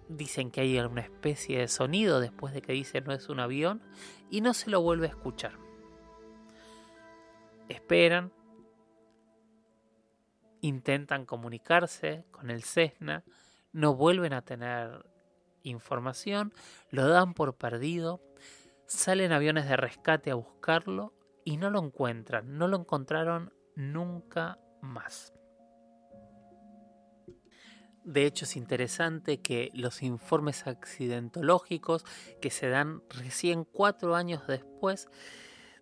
dicen 0.09 0.51
que 0.51 0.63
hay 0.63 0.79
una 0.79 1.03
especie 1.03 1.59
de 1.59 1.69
sonido 1.69 2.19
después 2.19 2.55
de 2.55 2.63
que 2.63 2.73
dice 2.73 3.01
no 3.01 3.13
es 3.13 3.29
un 3.29 3.39
avión 3.39 3.83
y 4.31 4.41
no 4.41 4.55
se 4.55 4.71
lo 4.71 4.81
vuelve 4.81 5.07
a 5.07 5.11
escuchar. 5.11 5.53
Esperan, 7.69 8.33
intentan 10.63 11.27
comunicarse 11.27 12.25
con 12.31 12.51
el 12.51 12.65
Cessna, 12.65 13.23
no 13.73 13.95
vuelven 13.95 14.33
a 14.33 14.43
tener 14.43 15.05
información, 15.63 16.53
lo 16.91 17.07
dan 17.07 17.35
por 17.35 17.55
perdido, 17.57 18.21
salen 18.87 19.31
aviones 19.31 19.69
de 19.69 19.77
rescate 19.77 20.31
a 20.31 20.35
buscarlo 20.35 21.13
y 21.45 21.59
no 21.59 21.71
lo 21.71 21.81
encuentran, 21.81 22.59
no 22.59 22.67
lo 22.67 22.79
encontraron 22.79 23.53
nunca 23.77 24.59
más. 24.81 25.35
De 28.05 28.25
hecho, 28.25 28.45
es 28.45 28.57
interesante 28.57 29.41
que 29.41 29.71
los 29.75 30.03
informes 30.03 30.67
accidentológicos 30.67 32.05
que 32.41 32.51
se 32.51 32.69
dan 32.69 33.03
recién 33.11 33.65
cuatro 33.65 34.17
años 34.17 34.47
después 34.47 35.09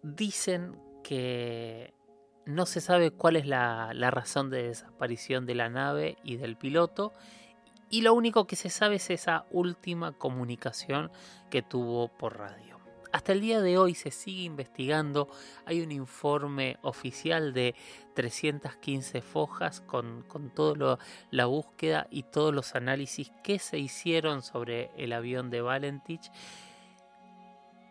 dicen 0.03 0.77
que 1.05 1.95
no 2.45 2.67
se 2.67 2.81
sabe 2.81 3.11
cuál 3.11 3.37
es 3.37 3.47
la, 3.47 3.93
la, 3.95 4.11
razón 4.11 4.51
de 4.51 4.65
desaparición 4.65 5.47
de 5.47 5.55
la 5.55 5.69
nave 5.69 6.17
y 6.25 6.37
del 6.37 6.57
piloto 6.57 7.13
y 7.91 8.03
lo 8.03 8.15
único 8.15 8.47
que 8.47 8.57
se 8.57 8.71
sabe 8.71 8.97
es 8.97 9.11
esa 9.11 9.47
última 9.51 10.13
comunicación 10.13 11.11
que 11.51 11.63
tuvo 11.63 12.09
por 12.09 12.39
radio. 12.39 12.68
Hasta 13.13 13.33
el 13.33 13.41
día 13.41 13.61
de 13.61 13.79
hoy 13.79 13.95
se 13.95 14.11
sigue 14.11 14.43
investigando. 14.43 15.29
Hay 15.65 15.81
un 15.81 15.93
informe 15.93 16.79
oficial 16.83 17.53
de 17.53 17.75
315 18.15 19.23
fojas 19.23 19.81
con, 19.81 20.23
con 20.23 20.51
toda 20.51 20.99
la 21.31 21.47
búsqueda 21.47 22.07
y 22.11 22.25
todos 22.25 22.55
los 22.55 22.75
análisis 22.75 23.33
que 23.43 23.59
se 23.59 23.79
hicieron 23.79 24.43
sobre 24.43 24.91
el 24.97 25.13
avión 25.13 25.51
de 25.51 25.63
Valentich. 25.63 26.31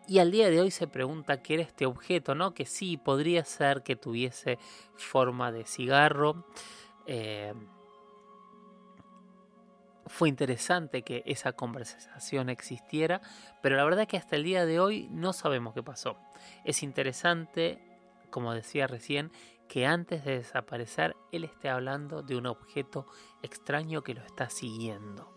Y 0.07 0.19
al 0.19 0.31
día 0.31 0.49
de 0.49 0.61
hoy 0.61 0.71
se 0.71 0.87
pregunta 0.87 1.41
qué 1.41 1.55
era 1.55 1.63
este 1.63 1.85
objeto, 1.85 2.33
¿no? 2.33 2.53
Que 2.53 2.65
sí, 2.65 2.95
podría 2.95 3.43
ser 3.43 3.83
que 3.83 3.95
tuviese 3.95 4.57
forma 4.95 5.51
de 5.51 5.65
cigarro. 5.65 6.45
Eh, 7.05 7.53
fue 10.07 10.29
interesante 10.29 11.03
que 11.03 11.23
esa 11.25 11.53
conversación 11.53 12.49
existiera, 12.49 13.21
pero 13.61 13.75
la 13.75 13.83
verdad 13.83 14.01
es 14.01 14.07
que 14.07 14.17
hasta 14.17 14.35
el 14.35 14.43
día 14.43 14.65
de 14.65 14.79
hoy 14.79 15.07
no 15.11 15.33
sabemos 15.33 15.73
qué 15.73 15.83
pasó. 15.83 16.17
Es 16.63 16.83
interesante, 16.83 17.79
como 18.29 18.53
decía 18.53 18.87
recién, 18.87 19.31
que 19.67 19.85
antes 19.85 20.23
de 20.23 20.37
desaparecer 20.37 21.15
él 21.31 21.43
esté 21.43 21.69
hablando 21.69 22.23
de 22.23 22.37
un 22.37 22.47
objeto 22.47 23.05
extraño 23.41 24.01
que 24.01 24.13
lo 24.13 24.21
está 24.21 24.49
siguiendo. 24.49 25.33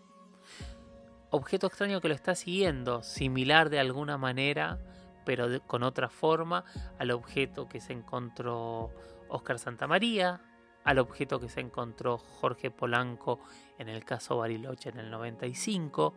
Objeto 1.29 1.67
extraño 1.67 2.01
que 2.01 2.09
lo 2.09 2.13
está 2.13 2.35
siguiendo, 2.35 3.03
similar 3.03 3.69
de 3.69 3.79
alguna 3.79 4.17
manera, 4.17 4.79
pero 5.25 5.47
con 5.67 5.83
otra 5.83 6.09
forma, 6.09 6.65
al 6.99 7.11
objeto 7.11 7.67
que 7.67 7.79
se 7.79 7.93
encontró 7.93 8.91
Oscar 9.29 9.59
Santamaría, 9.59 10.41
al 10.83 10.99
objeto 10.99 11.39
que 11.39 11.49
se 11.49 11.59
encontró 11.59 12.17
Jorge 12.17 12.71
Polanco 12.71 13.39
en 13.77 13.89
el 13.89 14.03
caso 14.03 14.37
Bariloche 14.37 14.89
en 14.89 14.99
el 14.99 15.11
95. 15.11 16.13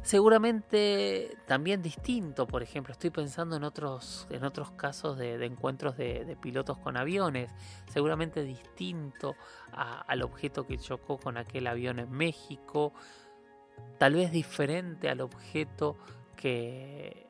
Seguramente 0.00 1.36
también 1.46 1.82
distinto, 1.82 2.46
por 2.46 2.62
ejemplo, 2.62 2.92
estoy 2.92 3.10
pensando 3.10 3.56
en 3.56 3.62
otros, 3.62 4.26
en 4.30 4.42
otros 4.42 4.72
casos 4.72 5.16
de, 5.16 5.44
encuentros 5.44 5.96
de, 5.96 6.36
pilotos 6.40 6.78
con 6.78 6.96
aviones, 6.96 7.50
seguramente 7.92 8.42
distinto 8.42 9.36
al 9.72 10.22
objeto 10.22 10.66
que 10.66 10.78
chocó 10.78 11.18
con 11.18 11.36
aquel 11.36 11.66
avión 11.66 12.00
en 12.00 12.10
México, 12.10 12.94
tal 13.98 14.14
vez 14.14 14.32
diferente 14.32 15.08
al 15.08 15.20
objeto 15.20 15.96
que 16.36 17.28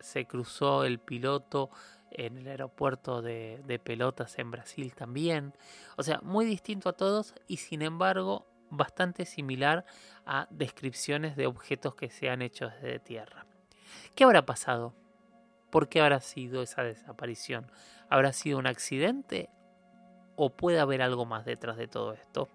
se 0.00 0.26
cruzó 0.26 0.84
el 0.84 1.00
piloto 1.00 1.68
en 2.10 2.38
el 2.38 2.48
aeropuerto 2.48 3.22
de, 3.22 3.80
Pelotas 3.82 4.38
en 4.38 4.50
Brasil 4.50 4.94
también. 4.94 5.54
O 5.96 6.02
sea, 6.02 6.20
muy 6.22 6.44
distinto 6.44 6.88
a 6.88 6.92
todos 6.94 7.34
y 7.46 7.58
sin 7.58 7.82
embargo 7.82 8.46
bastante 8.70 9.24
similar 9.24 9.86
a 10.26 10.46
descripciones 10.50 11.36
de 11.36 11.46
objetos 11.46 11.94
que 11.94 12.10
se 12.10 12.28
han 12.28 12.42
hecho 12.42 12.68
desde 12.68 12.98
tierra. 12.98 13.46
¿Qué 14.14 14.24
habrá 14.24 14.44
pasado? 14.44 14.94
¿Por 15.70 15.88
qué 15.88 16.00
habrá 16.00 16.20
sido 16.20 16.62
esa 16.62 16.82
desaparición? 16.82 17.70
¿Habrá 18.08 18.32
sido 18.32 18.58
un 18.58 18.66
accidente? 18.66 19.50
¿O 20.36 20.50
puede 20.50 20.80
haber 20.80 21.02
algo 21.02 21.24
más 21.24 21.44
detrás 21.44 21.76
de 21.76 21.88
todo 21.88 22.12
esto? 22.12 22.48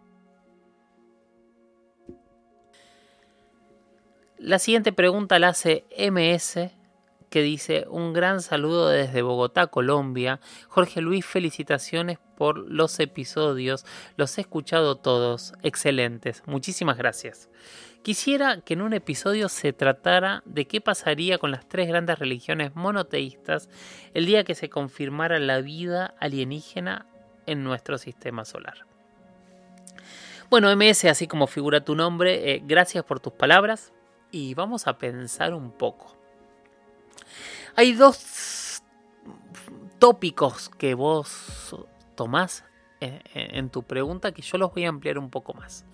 La 4.37 4.59
siguiente 4.59 4.91
pregunta 4.91 5.39
la 5.39 5.49
hace 5.49 5.85
MS 5.97 6.82
que 7.33 7.41
dice 7.41 7.87
un 7.89 8.13
gran 8.13 8.43
saludo 8.43 8.89
desde 8.89 9.23
Bogotá, 9.23 9.65
Colombia. 9.65 10.39
Jorge 10.67 11.01
Luis, 11.01 11.25
felicitaciones 11.25 12.19
por 12.37 12.59
los 12.59 12.99
episodios. 12.99 13.87
Los 14.17 14.37
he 14.37 14.41
escuchado 14.41 14.97
todos. 14.97 15.55
Excelentes. 15.63 16.43
Muchísimas 16.45 16.95
gracias. 16.95 17.49
Quisiera 18.03 18.61
que 18.61 18.75
en 18.75 18.83
un 18.83 18.93
episodio 18.93 19.49
se 19.49 19.73
tratara 19.73 20.43
de 20.45 20.67
qué 20.67 20.79
pasaría 20.79 21.39
con 21.39 21.49
las 21.49 21.67
tres 21.67 21.87
grandes 21.87 22.19
religiones 22.19 22.75
monoteístas 22.75 23.67
el 24.13 24.27
día 24.27 24.43
que 24.43 24.53
se 24.53 24.69
confirmara 24.69 25.39
la 25.39 25.59
vida 25.61 26.13
alienígena 26.19 27.07
en 27.47 27.63
nuestro 27.63 27.97
sistema 27.97 28.45
solar. 28.45 28.85
Bueno, 30.51 30.71
MS, 30.75 31.05
así 31.05 31.25
como 31.25 31.47
figura 31.47 31.83
tu 31.83 31.95
nombre, 31.95 32.51
eh, 32.51 32.61
gracias 32.63 33.03
por 33.03 33.19
tus 33.19 33.33
palabras 33.33 33.91
y 34.29 34.53
vamos 34.53 34.85
a 34.85 34.99
pensar 34.99 35.55
un 35.55 35.71
poco. 35.71 36.22
Hay 37.75 37.93
dos 37.93 38.81
tópicos 39.99 40.69
que 40.69 40.93
vos 40.93 41.75
tomás 42.15 42.63
en, 42.99 43.69
tu 43.69 43.83
pregunta 43.83 44.31
que 44.31 44.41
yo 44.41 44.57
los 44.57 44.73
voy 44.73 44.85
a 44.85 44.89
ampliar 44.89 45.17
un 45.17 45.29
poco 45.29 45.53
más. 45.53 45.85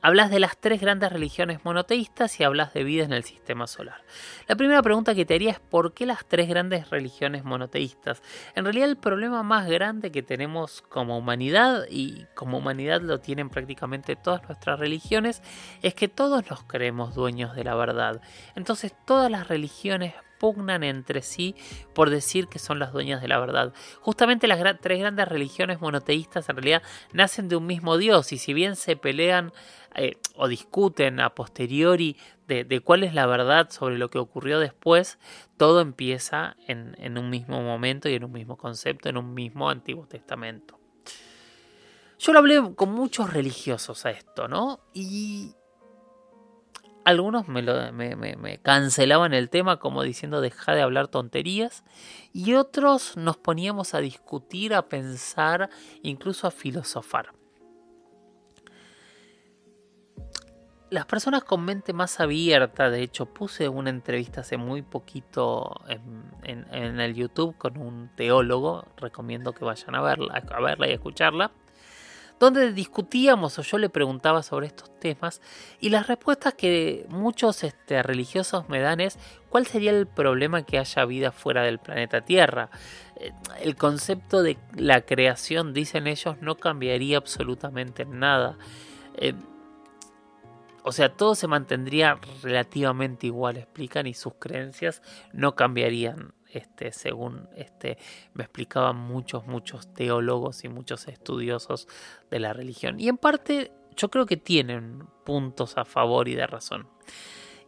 Hablas 0.00 0.30
de 0.30 0.38
las 0.38 0.56
tres 0.56 0.80
grandes 0.80 1.12
religiones 1.12 1.64
monoteístas 1.64 2.38
y 2.38 2.44
hablas 2.44 2.72
de 2.72 2.84
vida 2.84 3.04
en 3.04 3.12
el 3.12 3.24
sistema 3.24 3.66
solar. 3.66 4.04
La 4.46 4.54
primera 4.54 4.80
pregunta 4.80 5.12
que 5.14 5.26
te 5.26 5.34
haría 5.34 5.50
es 5.50 5.58
¿por 5.58 5.92
qué 5.92 6.06
las 6.06 6.24
tres 6.24 6.48
grandes 6.48 6.88
religiones 6.90 7.42
monoteístas? 7.42 8.22
En 8.54 8.64
realidad 8.64 8.88
el 8.88 8.96
problema 8.96 9.42
más 9.42 9.68
grande 9.68 10.12
que 10.12 10.22
tenemos 10.22 10.82
como 10.82 11.18
humanidad 11.18 11.84
y 11.90 12.26
como 12.34 12.58
humanidad 12.58 13.00
lo 13.00 13.18
tienen 13.18 13.50
prácticamente 13.50 14.14
todas 14.14 14.42
nuestras 14.44 14.78
religiones 14.78 15.42
es 15.82 15.94
que 15.94 16.06
todos 16.06 16.48
nos 16.48 16.62
creemos 16.62 17.16
dueños 17.16 17.56
de 17.56 17.64
la 17.64 17.74
verdad. 17.74 18.20
Entonces 18.54 18.94
todas 19.04 19.30
las 19.30 19.48
religiones 19.48 20.14
pugnan 20.38 20.82
entre 20.82 21.22
sí 21.22 21.54
por 21.94 22.10
decir 22.10 22.48
que 22.48 22.58
son 22.58 22.78
las 22.78 22.92
dueñas 22.92 23.20
de 23.20 23.28
la 23.28 23.38
verdad. 23.38 23.72
Justamente 24.00 24.46
las 24.46 24.60
tres 24.80 25.00
grandes 25.00 25.28
religiones 25.28 25.80
monoteístas 25.80 26.48
en 26.48 26.56
realidad 26.56 26.82
nacen 27.12 27.48
de 27.48 27.56
un 27.56 27.66
mismo 27.66 27.96
Dios 27.96 28.32
y 28.32 28.38
si 28.38 28.54
bien 28.54 28.76
se 28.76 28.96
pelean 28.96 29.52
eh, 29.94 30.16
o 30.36 30.48
discuten 30.48 31.20
a 31.20 31.34
posteriori 31.34 32.16
de, 32.46 32.80
cuál 32.80 33.04
es 33.04 33.12
la 33.12 33.26
verdad 33.26 33.68
sobre 33.70 33.98
lo 33.98 34.08
que 34.08 34.18
ocurrió 34.18 34.58
después, 34.58 35.18
todo 35.58 35.80
empieza 35.80 36.56
en, 36.66 36.96
en 36.98 37.18
un 37.18 37.28
mismo 37.28 37.62
momento 37.62 38.08
y 38.08 38.14
en 38.14 38.24
un 38.24 38.32
mismo 38.32 38.56
concepto, 38.56 39.10
en 39.10 39.18
un 39.18 39.34
mismo 39.34 39.68
Antiguo 39.68 40.06
Testamento. 40.06 40.78
Yo 42.18 42.32
lo 42.32 42.38
hablé 42.40 42.74
con 42.74 42.92
muchos 42.92 43.32
religiosos 43.32 44.04
a 44.06 44.10
esto, 44.10 44.48
¿no? 44.48 44.80
Y 44.92 45.52
algunos 47.08 47.48
me, 47.48 48.60
cancelaban 48.62 49.32
el 49.32 49.48
tema 49.48 49.78
como 49.78 50.02
diciendo 50.02 50.42
deja 50.42 50.74
de 50.74 50.82
hablar 50.82 51.08
tonterías 51.08 51.82
y 52.34 52.52
otros 52.52 53.16
nos 53.16 53.38
poníamos 53.38 53.94
a 53.94 54.00
discutir, 54.00 54.74
a 54.74 54.90
pensar, 54.90 55.70
incluso 56.02 56.46
a 56.46 56.50
filosofar. 56.50 57.32
Las 60.90 61.06
personas 61.06 61.44
con 61.44 61.64
mente 61.64 61.94
más 61.94 62.20
abierta, 62.20 62.90
de 62.90 63.02
hecho 63.02 63.24
puse 63.24 63.70
una 63.70 63.88
entrevista 63.88 64.42
hace 64.42 64.58
muy 64.58 64.82
poquito 64.82 65.80
en, 65.88 66.66
en 66.70 67.00
el 67.00 67.14
YouTube 67.14 67.56
con 67.56 67.78
un 67.78 68.10
teólogo, 68.16 68.86
recomiendo 68.98 69.54
que 69.54 69.64
vayan 69.64 69.94
a 69.94 70.02
verla, 70.02 70.42
a 70.50 70.60
verla 70.60 70.88
y 70.88 70.90
a 70.90 70.94
escucharla 70.94 71.52
donde 72.38 72.72
discutíamos 72.72 73.58
o 73.58 73.62
yo 73.62 73.78
le 73.78 73.88
preguntaba 73.88 74.42
sobre 74.42 74.68
estos 74.68 74.96
temas 74.98 75.40
y 75.80 75.90
las 75.90 76.06
respuestas 76.06 76.54
que 76.54 77.06
muchos 77.08 77.64
este, 77.64 78.02
religiosos 78.02 78.68
me 78.68 78.80
dan 78.80 79.00
es 79.00 79.18
cuál 79.48 79.66
sería 79.66 79.90
el 79.90 80.06
problema 80.06 80.62
que 80.62 80.78
haya 80.78 81.04
vida 81.04 81.32
fuera 81.32 81.62
del 81.62 81.78
planeta 81.78 82.20
Tierra. 82.20 82.70
Eh, 83.16 83.32
el 83.60 83.76
concepto 83.76 84.42
de 84.42 84.58
la 84.76 85.00
creación, 85.02 85.72
dicen 85.72 86.06
ellos, 86.06 86.36
no 86.40 86.56
cambiaría 86.56 87.16
absolutamente 87.18 88.04
nada. 88.04 88.56
Eh, 89.14 89.34
o 90.84 90.92
sea, 90.92 91.10
todo 91.10 91.34
se 91.34 91.48
mantendría 91.48 92.18
relativamente 92.42 93.26
igual, 93.26 93.58
explican, 93.58 94.06
y 94.06 94.14
sus 94.14 94.34
creencias 94.34 95.02
no 95.32 95.54
cambiarían 95.54 96.32
este, 96.58 96.92
según 96.92 97.48
este, 97.56 97.98
me 98.34 98.44
explicaban 98.44 98.96
muchos, 98.96 99.46
muchos 99.46 99.92
teólogos 99.94 100.64
y 100.64 100.68
muchos 100.68 101.08
estudiosos 101.08 101.88
de 102.30 102.40
la 102.40 102.52
religión. 102.52 103.00
Y 103.00 103.08
en 103.08 103.16
parte 103.16 103.72
yo 103.96 104.10
creo 104.10 104.26
que 104.26 104.36
tienen 104.36 105.06
puntos 105.24 105.76
a 105.76 105.84
favor 105.84 106.28
y 106.28 106.34
de 106.34 106.46
razón. 106.46 106.88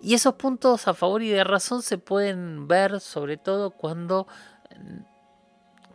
Y 0.00 0.14
esos 0.14 0.34
puntos 0.34 0.88
a 0.88 0.94
favor 0.94 1.22
y 1.22 1.28
de 1.28 1.44
razón 1.44 1.82
se 1.82 1.98
pueden 1.98 2.68
ver 2.68 3.00
sobre 3.00 3.36
todo 3.36 3.70
cuando, 3.70 4.26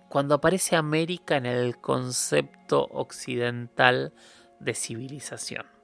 cuando 0.09 0.35
aparece 0.35 0.75
América 0.75 1.37
en 1.37 1.45
el 1.47 1.77
concepto 1.77 2.87
occidental 2.91 4.13
de 4.59 4.73
civilización. 4.75 5.74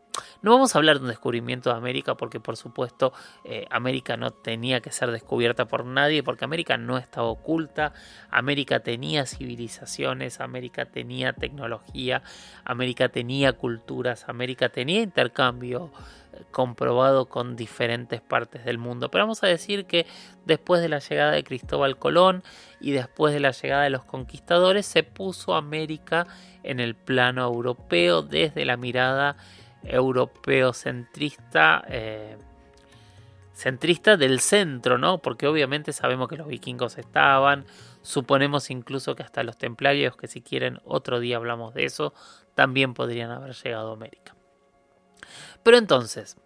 No 0.42 0.52
vamos 0.52 0.76
a 0.76 0.80
hablar 0.80 0.98
de 0.98 1.04
un 1.04 1.10
descubrimiento 1.10 1.70
de 1.70 1.76
América 1.76 2.16
porque 2.16 2.40
por 2.40 2.58
supuesto 2.58 3.14
eh, 3.44 3.66
América 3.70 4.18
no 4.18 4.32
tenía 4.32 4.82
que 4.82 4.92
ser 4.92 5.12
descubierta 5.12 5.68
por 5.68 5.86
nadie 5.86 6.24
porque 6.24 6.46
América 6.46 6.78
no 6.78 6.98
estaba 6.98 7.28
oculta, 7.28 7.94
América 8.30 8.82
tenía 8.82 9.26
civilizaciones, 9.26 10.40
América 10.40 10.86
tenía 10.86 11.34
tecnología, 11.34 12.24
América 12.66 13.10
tenía 13.10 13.54
culturas, 13.54 14.28
América 14.28 14.70
tenía 14.70 15.02
intercambio 15.02 15.92
eh, 16.34 16.44
comprobado 16.52 17.28
con 17.28 17.56
diferentes 17.56 18.22
partes 18.22 18.66
del 18.66 18.78
mundo. 18.78 19.12
Pero 19.12 19.26
vamos 19.26 19.44
a 19.44 19.48
decir 19.48 19.86
que 19.86 20.08
después 20.46 20.82
de 20.82 20.90
la 20.90 21.00
llegada 21.00 21.32
de 21.32 21.44
Cristóbal 21.44 21.98
Colón 21.98 22.44
y 22.80 22.92
después 22.92 23.34
de 23.34 23.40
la 23.40 23.52
llegada 23.52 23.84
de 23.84 23.90
los 23.92 24.06
conquistadores 24.06 24.86
se 24.86 25.04
puso 25.04 25.56
América 25.56 26.26
en 26.64 26.80
el 26.80 26.96
plano 26.96 27.44
europeo 27.44 28.22
desde 28.22 28.66
la 28.66 28.78
mirada 28.78 29.38
europeo 29.84 30.74
centrista, 30.74 31.84
eh, 31.88 32.38
centrista 33.54 34.18
del 34.18 34.40
centro, 34.40 34.98
¿no? 34.98 35.20
Porque 35.20 35.48
obviamente 35.48 35.94
sabemos 35.94 36.28
que 36.28 36.38
los 36.38 36.48
vikingos 36.48 36.98
estaban, 36.98 37.66
suponemos 38.02 38.70
incluso 38.70 39.16
que 39.16 39.24
hasta 39.24 39.44
los 39.44 39.58
templarios, 39.58 40.16
que 40.16 40.28
si 40.28 40.42
quieren 40.42 40.80
otro 40.84 41.20
día 41.20 41.38
hablamos 41.38 41.74
de 41.74 41.86
eso, 41.86 42.14
también 42.56 42.94
podrían 42.94 43.32
haber 43.32 43.54
llegado 43.54 43.92
a 43.92 43.94
América. 43.94 44.36
Pero 45.64 45.78
entonces, 45.78 46.38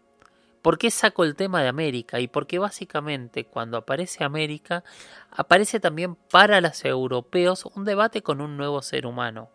¿por 0.62 0.78
qué 0.78 0.91
saco 0.91 1.24
el 1.24 1.36
tema 1.36 1.62
de 1.62 1.69
América? 1.69 2.19
Y 2.19 2.28
porque 2.28 2.60
básicamente 2.60 3.45
cuando 3.45 3.78
aparece 3.78 4.24
América, 4.24 4.84
aparece 5.32 5.80
también 5.80 6.15
para 6.15 6.60
los 6.60 6.84
europeos 6.84 7.65
un 7.65 7.86
debate 7.86 8.21
con 8.21 8.41
un 8.41 8.58
nuevo 8.58 8.82
ser 8.82 9.06
humano 9.06 9.50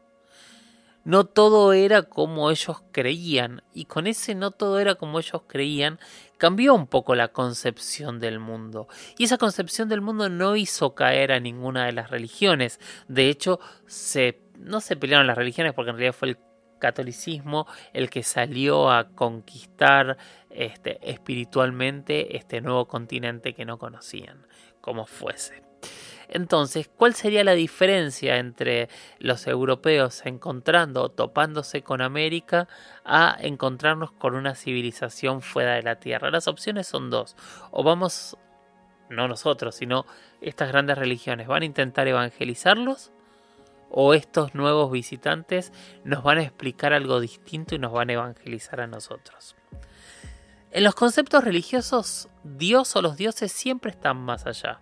no 1.11 1.25
todo 1.25 1.73
era 1.73 2.03
como 2.03 2.53
ellos 2.53 2.85
creían. 2.92 3.62
Y 3.75 3.87
con 3.87 4.07
ese 4.07 4.37
no 4.37 4.53
todo 4.53 4.79
era 4.79 4.94
como 4.94 5.18
ellos 5.18 5.42
creían, 5.49 5.99
cambió 6.38 6.73
un 6.73 6.87
poco 6.87 7.16
la 7.16 7.29
concepción 7.29 8.20
del 8.20 8.38
mundo. 8.38 8.87
Y 9.18 9.25
esa 9.25 9.37
concepción 9.37 9.88
del 9.88 10.03
mundo 10.03 10.29
no 10.29 10.55
hizo 10.55 10.94
caer 10.94 11.33
a 11.33 11.40
ninguna 11.40 11.87
de 11.87 11.92
las 11.92 12.11
religiones. 12.11 12.79
De 13.09 13.29
hecho, 13.29 13.59
se, 13.88 14.40
no 14.57 14.81
se 14.81 14.96
pelearon 14.96 15.27
las 15.27 15.37
religiones 15.37 15.73
porque 15.75 15.90
en 15.90 15.96
realidad 15.96 16.16
fue 16.16 16.29
el 16.29 16.38
catolicismo 16.79 17.66
el 17.92 18.09
que 18.09 18.23
salió 18.23 18.88
a 18.88 19.11
conquistar 19.11 20.16
este, 20.49 20.99
espiritualmente 21.03 22.37
este 22.37 22.61
nuevo 22.61 22.87
continente 22.87 23.53
que 23.53 23.64
no 23.64 23.79
conocían, 23.79 24.46
como 24.81 25.07
fuese. 25.07 25.69
Entonces, 26.33 26.88
¿cuál 26.97 27.14
sería 27.14 27.43
la 27.43 27.55
diferencia 27.55 28.37
entre 28.37 28.88
los 29.19 29.49
europeos 29.49 30.25
encontrando 30.25 31.03
o 31.03 31.09
topándose 31.09 31.83
con 31.83 32.01
América 32.01 32.69
a 33.05 33.37
encontrarnos 33.40 34.12
con 34.12 34.37
una 34.37 34.55
civilización 34.55 35.43
fuera 35.43 35.75
de 35.75 35.83
la 35.83 35.97
Tierra? 35.97 36.31
Las 36.31 36.47
opciones 36.47 36.87
son 36.87 37.11
dos. 37.11 37.35
O 37.73 37.83
vamos, 37.83 38.37
no 39.09 39.27
nosotros, 39.27 39.75
sino 39.75 40.07
estas 40.40 40.69
grandes 40.69 40.99
religiones, 40.99 41.49
van 41.49 41.62
a 41.62 41.66
intentar 41.66 42.07
evangelizarlos 42.07 43.11
o 43.90 44.14
estos 44.14 44.55
nuevos 44.55 44.93
visitantes 44.93 45.73
nos 46.05 46.23
van 46.23 46.38
a 46.38 46.43
explicar 46.43 46.93
algo 46.93 47.19
distinto 47.19 47.75
y 47.75 47.81
nos 47.81 47.90
van 47.90 48.09
a 48.09 48.12
evangelizar 48.12 48.81
a 48.81 48.87
nosotros. 48.87 49.57
En 50.71 50.85
los 50.85 50.95
conceptos 50.95 51.43
religiosos, 51.43 52.29
Dios 52.45 52.95
o 52.95 53.03
los 53.03 53.16
dioses 53.16 53.51
siempre 53.51 53.90
están 53.90 54.19
más 54.19 54.47
allá 54.47 54.81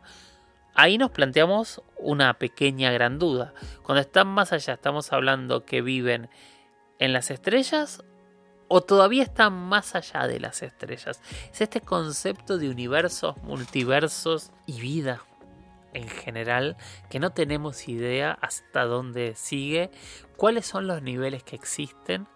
ahí 0.79 0.97
nos 0.97 1.11
planteamos 1.11 1.83
una 1.97 2.35
pequeña 2.35 2.93
gran 2.93 3.19
duda. 3.19 3.53
Cuando 3.83 4.01
están 4.01 4.29
más 4.29 4.53
allá, 4.53 4.75
estamos 4.75 5.13
hablando 5.13 5.65
que 5.65 5.83
viven 5.83 6.31
en 7.01 7.13
las 7.13 7.33
estrellas 7.33 8.05
o 8.69 8.81
todavía 8.81 9.25
están 9.25 9.53
más 9.53 9.97
allá 9.97 10.29
de 10.29 10.39
las 10.39 10.63
estrellas. 10.63 11.21
Es 11.53 11.61
este 11.61 11.81
concepto 11.81 12.59
de 12.59 12.71
universos, 12.71 13.37
multiversos 13.43 14.53
y 14.67 14.81
vida 14.81 15.25
en 15.95 16.07
general 16.07 16.77
que 17.11 17.19
no 17.19 17.31
tenemos 17.31 17.89
idea 17.89 18.39
hasta 18.41 18.85
dónde 18.85 19.35
sigue, 19.35 19.91
cuáles 20.37 20.67
son 20.67 20.87
los 20.87 21.03
niveles 21.03 21.43
que 21.43 21.57
existen 21.57 22.29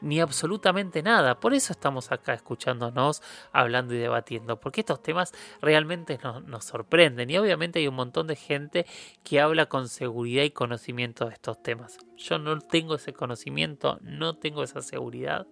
ni 0.00 0.20
absolutamente 0.20 1.02
nada. 1.02 1.40
Por 1.40 1.54
eso 1.54 1.72
estamos 1.72 2.12
acá 2.12 2.34
escuchándonos, 2.34 3.22
hablando 3.52 3.94
y 3.94 3.98
debatiendo, 3.98 4.60
porque 4.60 4.80
estos 4.80 5.02
temas 5.02 5.32
realmente 5.60 6.18
nos, 6.46 6.64
sorprenden 6.64 7.30
y 7.30 7.38
obviamente 7.38 7.78
hay 7.78 7.88
un 7.88 7.94
montón 7.94 8.26
de 8.26 8.36
gente 8.36 8.86
que 9.24 9.40
habla 9.40 9.66
con 9.66 9.88
seguridad 9.88 10.44
y 10.44 10.50
conocimiento 10.50 11.26
de 11.26 11.34
estos 11.34 11.62
temas. 11.62 11.98
Yo 12.16 12.38
no 12.38 12.58
tengo 12.58 12.96
ese 12.96 13.12
conocimiento, 13.12 13.98
no 14.02 14.36
tengo 14.36 14.62
esa 14.62 14.82
seguridad. 14.82 15.46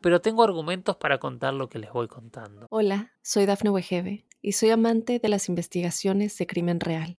Pero 0.00 0.20
tengo 0.20 0.44
argumentos 0.44 0.96
para 0.96 1.18
contar 1.18 1.54
lo 1.54 1.68
que 1.68 1.78
les 1.78 1.90
voy 1.90 2.06
contando. 2.06 2.66
Hola, 2.70 3.12
soy 3.22 3.46
Dafne 3.46 3.70
Wegebe 3.70 4.26
y 4.42 4.52
soy 4.52 4.70
amante 4.70 5.18
de 5.18 5.28
las 5.28 5.48
investigaciones 5.48 6.36
de 6.38 6.46
crimen 6.46 6.78
real. 6.78 7.18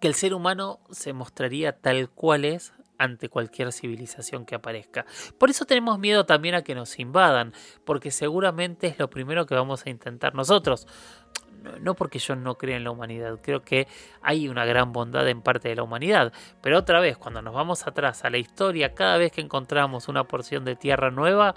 que 0.00 0.08
el 0.08 0.14
ser 0.14 0.34
humano 0.34 0.80
se 0.90 1.12
mostraría 1.12 1.72
tal 1.72 2.10
cual 2.10 2.44
es 2.44 2.72
ante 2.98 3.28
cualquier 3.28 3.72
civilización 3.72 4.46
que 4.46 4.54
aparezca. 4.54 5.04
Por 5.38 5.50
eso 5.50 5.64
tenemos 5.64 5.98
miedo 5.98 6.24
también 6.24 6.54
a 6.54 6.62
que 6.62 6.74
nos 6.74 6.98
invadan, 6.98 7.52
porque 7.84 8.10
seguramente 8.10 8.86
es 8.86 8.98
lo 8.98 9.10
primero 9.10 9.46
que 9.46 9.54
vamos 9.54 9.84
a 9.86 9.90
intentar 9.90 10.34
nosotros. 10.34 10.86
No 11.80 11.94
porque 11.94 12.18
yo 12.18 12.34
no 12.34 12.58
crea 12.58 12.76
en 12.76 12.84
la 12.84 12.90
humanidad, 12.90 13.38
creo 13.40 13.62
que 13.62 13.86
hay 14.20 14.48
una 14.48 14.64
gran 14.64 14.92
bondad 14.92 15.28
en 15.28 15.42
parte 15.42 15.68
de 15.68 15.76
la 15.76 15.84
humanidad. 15.84 16.32
Pero 16.60 16.78
otra 16.78 17.00
vez, 17.00 17.16
cuando 17.16 17.42
nos 17.42 17.54
vamos 17.54 17.86
atrás 17.86 18.24
a 18.24 18.30
la 18.30 18.38
historia, 18.38 18.94
cada 18.94 19.16
vez 19.16 19.32
que 19.32 19.40
encontramos 19.40 20.08
una 20.08 20.24
porción 20.24 20.64
de 20.64 20.76
tierra 20.76 21.10
nueva, 21.10 21.54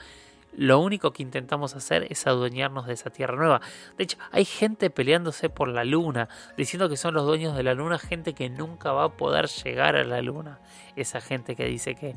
lo 0.58 0.80
único 0.80 1.12
que 1.12 1.24
intentamos 1.24 1.76
hacer 1.76 2.08
es 2.10 2.26
adueñarnos 2.28 2.88
de 2.88 2.94
esa 2.94 3.10
tierra 3.10 3.36
nueva. 3.36 3.62
De 3.98 4.04
hecho, 4.04 4.18
hay 4.32 4.46
gente 4.46 4.90
peleándose 4.90 5.50
por 5.50 5.68
la 5.68 5.84
luna, 5.84 6.30
diciendo 6.58 6.90
que 6.90 6.98
son 6.98 7.14
los 7.14 7.26
dueños 7.26 7.56
de 7.56 7.64
la 7.64 7.74
luna, 7.74 8.00
gente 8.00 8.34
que 8.34 8.50
nunca 8.50 8.92
va 8.92 9.06
a 9.06 9.18
poder 9.18 9.48
llegar 9.48 9.96
a 9.96 10.04
la 10.04 10.22
luna. 10.22 10.60
Esa 10.96 11.22
gente 11.22 11.56
que 11.56 11.66
dice 11.66 11.96
que, 11.96 12.16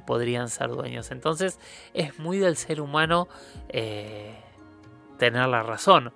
podrían 0.00 0.50
ser 0.50 0.68
dueños. 0.68 1.10
Entonces, 1.10 1.58
es 1.94 2.18
muy 2.18 2.38
del 2.38 2.56
ser 2.56 2.82
humano 2.82 3.28
eh, 3.70 4.36
tener 5.18 5.48
la 5.48 5.62
razón. 5.62 6.12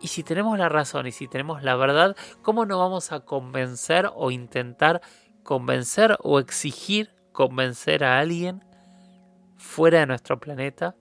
Y 0.00 0.08
si 0.08 0.22
tenemos 0.22 0.58
la 0.58 0.68
razón 0.68 1.06
y 1.06 1.12
si 1.12 1.28
tenemos 1.28 1.62
la 1.62 1.76
verdad, 1.76 2.16
¿cómo 2.42 2.64
no 2.64 2.78
vamos 2.78 3.12
a 3.12 3.20
convencer 3.20 4.10
o 4.14 4.30
intentar 4.30 5.02
convencer 5.42 6.16
o 6.22 6.38
exigir 6.38 7.14
convencer 7.32 8.02
a 8.02 8.18
alguien 8.18 8.65
fuera 9.56 10.00
de 10.00 10.06
nuestro 10.06 10.38
planeta 10.38 10.96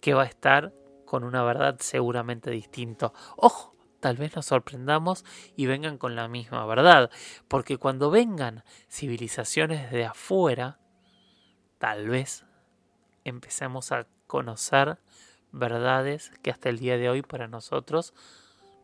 que 0.00 0.14
va 0.14 0.22
a 0.22 0.26
estar 0.26 0.72
con 1.04 1.24
una 1.24 1.42
verdad 1.42 1.76
seguramente 1.80 2.50
distinta. 2.50 3.12
Ojo, 3.36 3.76
tal 4.00 4.16
vez 4.16 4.36
nos 4.36 4.46
sorprendamos 4.46 5.24
y 5.56 5.66
vengan 5.66 5.98
con 5.98 6.16
la 6.16 6.28
misma 6.28 6.66
verdad, 6.66 7.10
porque 7.48 7.78
cuando 7.78 8.10
vengan 8.10 8.64
civilizaciones 8.88 9.90
de 9.90 10.04
afuera, 10.04 10.78
tal 11.78 12.08
vez 12.08 12.44
empecemos 13.24 13.92
a 13.92 14.06
conocer 14.26 14.98
verdades 15.52 16.30
que 16.42 16.50
hasta 16.50 16.68
el 16.68 16.78
día 16.78 16.98
de 16.98 17.08
hoy 17.08 17.22
para 17.22 17.48
nosotros 17.48 18.12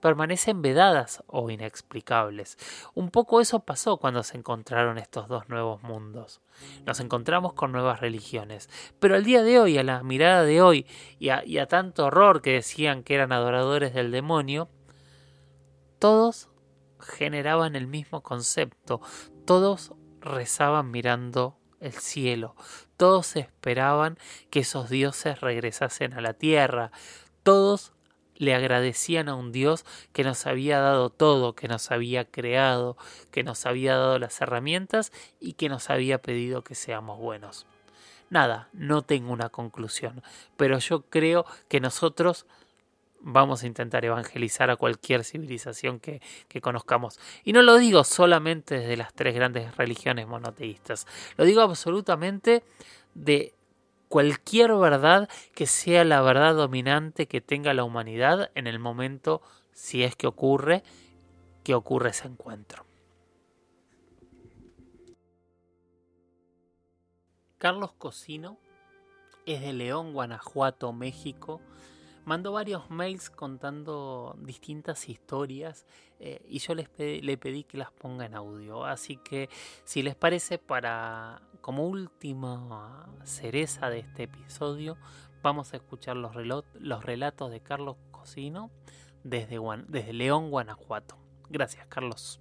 permanecen 0.03 0.63
vedadas 0.63 1.23
o 1.29 1.49
inexplicables. 1.49 2.59
Un 2.93 3.11
poco 3.11 3.41
eso 3.41 3.61
pasó 3.61 3.99
cuando 3.99 4.25
se 4.25 4.37
encontraron 4.37 4.99
estos 4.99 5.29
dos 5.29 5.49
nuevos 5.49 5.83
mundos. 5.85 6.43
Nos 6.85 6.99
encontramos 6.99 7.55
con 7.55 7.71
nuevas 7.71 8.01
religiones, 8.01 8.69
pero 8.99 9.15
al 9.15 9.23
día 9.23 9.45
de 9.45 9.61
hoy, 9.61 9.79
a 9.79 9.85
la 9.85 10.03
mirada 10.03 10.43
de 10.43 10.61
hoy 10.61 10.87
y 11.21 11.29
a, 11.31 11.67
tanto 11.69 12.07
horror 12.07 12.43
que 12.43 12.53
decían 12.53 13.05
que 13.05 13.15
eran 13.15 13.33
adoradores 13.33 13.95
del 13.95 14.11
demonio, 14.11 14.69
todos 16.01 16.49
generaban 16.99 17.77
el 17.77 17.87
mismo 17.87 18.25
concepto, 18.25 19.01
todos 19.47 19.93
rezaban 20.21 20.91
mirando 20.91 21.57
el 21.79 21.93
cielo, 21.93 22.57
todos 22.97 23.37
esperaban 23.37 24.19
que 24.51 24.61
esos 24.61 24.91
dioses 24.91 25.41
regresasen 25.41 26.13
a 26.13 26.21
la 26.21 26.35
tierra, 26.35 26.91
todos 27.45 27.93
le 28.43 28.57
agradecían 28.57 29.29
a 29.29 29.37
un 29.37 29.53
Dios 29.53 29.85
que 30.13 30.25
nos 30.25 30.47
había 30.49 30.81
dado 30.81 31.11
todo, 31.11 31.55
que 31.55 31.69
nos 31.69 31.93
había 31.93 32.25
creado, 32.25 32.97
que 33.31 33.45
nos 33.45 33.67
había 33.67 33.95
dado 33.95 34.19
las 34.19 34.41
herramientas 34.41 35.13
y 35.39 35.53
que 35.53 35.69
nos 35.69 35.91
había 35.91 36.21
pedido 36.21 36.65
que 36.65 36.75
seamos 36.75 37.21
buenos. 37.21 37.67
Nada, 38.31 38.69
no 38.73 39.03
tengo 39.03 39.33
una 39.33 39.49
conclusión, 39.49 40.25
pero 40.57 40.81
yo 40.81 41.03
creo 41.03 41.47
que 41.69 41.79
nosotros 41.79 42.47
vamos 43.21 43.63
a 43.63 43.69
intentar 43.69 44.05
evangelizar 44.05 44.71
a 44.71 44.77
cualquier 44.77 45.23
civilización 45.23 46.01
que, 46.01 46.21
que, 46.49 46.61
conozcamos. 46.61 47.21
Y 47.45 47.53
no 47.53 47.63
lo 47.63 47.77
digo 47.77 48.03
solamente 48.03 48.81
desde 48.81 48.97
las 48.97 49.15
tres 49.15 49.37
grandes 49.37 49.77
religiones 49.77 50.27
monoteístas, 50.27 51.07
lo 51.37 51.45
digo 51.45 51.61
absolutamente 51.61 52.65
de 53.15 53.55
cualquier 54.13 54.75
verdad 54.75 55.31
que 55.55 55.67
sea 55.67 56.05
la 56.05 56.21
verdad 56.21 56.55
dominante 56.55 57.27
que 57.27 57.41
tenga 57.41 57.73
la 57.73 57.83
humanidad 57.83 58.51
en 58.55 58.67
el 58.67 58.79
momento, 58.79 59.41
si 59.71 60.05
es 60.05 60.17
que 60.17 60.27
ocurre, 60.27 60.83
que 61.65 61.75
ocurre 61.75 62.11
ese 62.11 62.29
encuentro. 62.29 62.85
Carlos 67.57 67.93
Cosino 67.93 68.59
es 69.47 69.63
de 69.63 69.73
León, 69.73 70.13
Guanajuato, 70.13 70.93
México 70.93 71.63
mandó 72.25 72.53
varios 72.53 72.91
mails 72.91 73.31
contando 73.31 74.37
distintas 74.41 75.09
historias 75.09 75.87
eh, 76.21 76.45
y 76.49 76.59
yo 76.59 76.75
les 76.75 76.89
le 76.99 77.37
pedí 77.37 77.65
que 77.65 77.79
las 77.79 77.91
ponga 77.91 78.27
en 78.27 78.35
audio. 78.35 78.85
Así 78.85 79.17
que 79.17 79.49
si 79.85 80.03
les 80.03 80.15
parece, 80.15 80.59
para 80.59 81.43
como 81.61 81.87
última 81.87 83.09
cereza 83.25 83.91
de 83.91 84.01
este 84.01 84.25
episodio, 84.25 84.97
vamos 85.43 85.73
a 85.73 85.77
escuchar 85.77 86.17
los, 86.17 86.33
los 86.75 87.05
relatos 87.05 87.51
de 87.51 87.61
Carlos 87.61 87.97
Cosino 88.11 88.71
desde, 89.25 89.59
desde 89.89 90.13
León, 90.13 90.51
Guanajuato. 90.51 91.17
Gracias, 91.49 91.87
Carlos. 91.87 92.41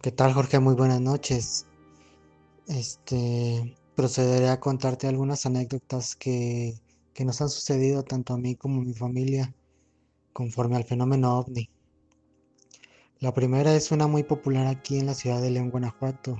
¿Qué 0.00 0.12
tal 0.12 0.32
Jorge? 0.32 0.58
Muy 0.58 0.74
buenas 0.74 1.00
noches. 1.00 1.66
Este, 2.66 3.76
procederé 3.94 4.48
a 4.48 4.60
contarte 4.60 5.06
algunas 5.06 5.46
anécdotas 5.46 6.14
que, 6.14 6.74
que 7.14 7.24
nos 7.24 7.40
han 7.40 7.48
sucedido 7.48 8.02
tanto 8.02 8.34
a 8.34 8.38
mí 8.38 8.56
como 8.56 8.80
a 8.80 8.84
mi 8.84 8.92
familia 8.92 9.54
conforme 10.32 10.76
al 10.76 10.84
fenómeno 10.84 11.38
ovni. 11.38 11.70
La 13.20 13.32
primera 13.32 13.74
es 13.74 13.92
una 13.92 14.06
muy 14.08 14.24
popular 14.24 14.66
aquí 14.66 14.98
en 14.98 15.06
la 15.06 15.14
ciudad 15.14 15.40
de 15.40 15.50
León, 15.50 15.70
Guanajuato. 15.70 16.36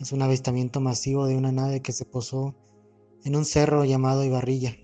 Es 0.00 0.12
un 0.12 0.22
avistamiento 0.22 0.80
masivo 0.80 1.26
de 1.26 1.36
una 1.36 1.52
nave 1.52 1.82
que 1.82 1.92
se 1.92 2.04
posó 2.04 2.54
en 3.24 3.34
un 3.34 3.44
cerro 3.44 3.84
llamado 3.84 4.24
Ibarrilla 4.24 4.76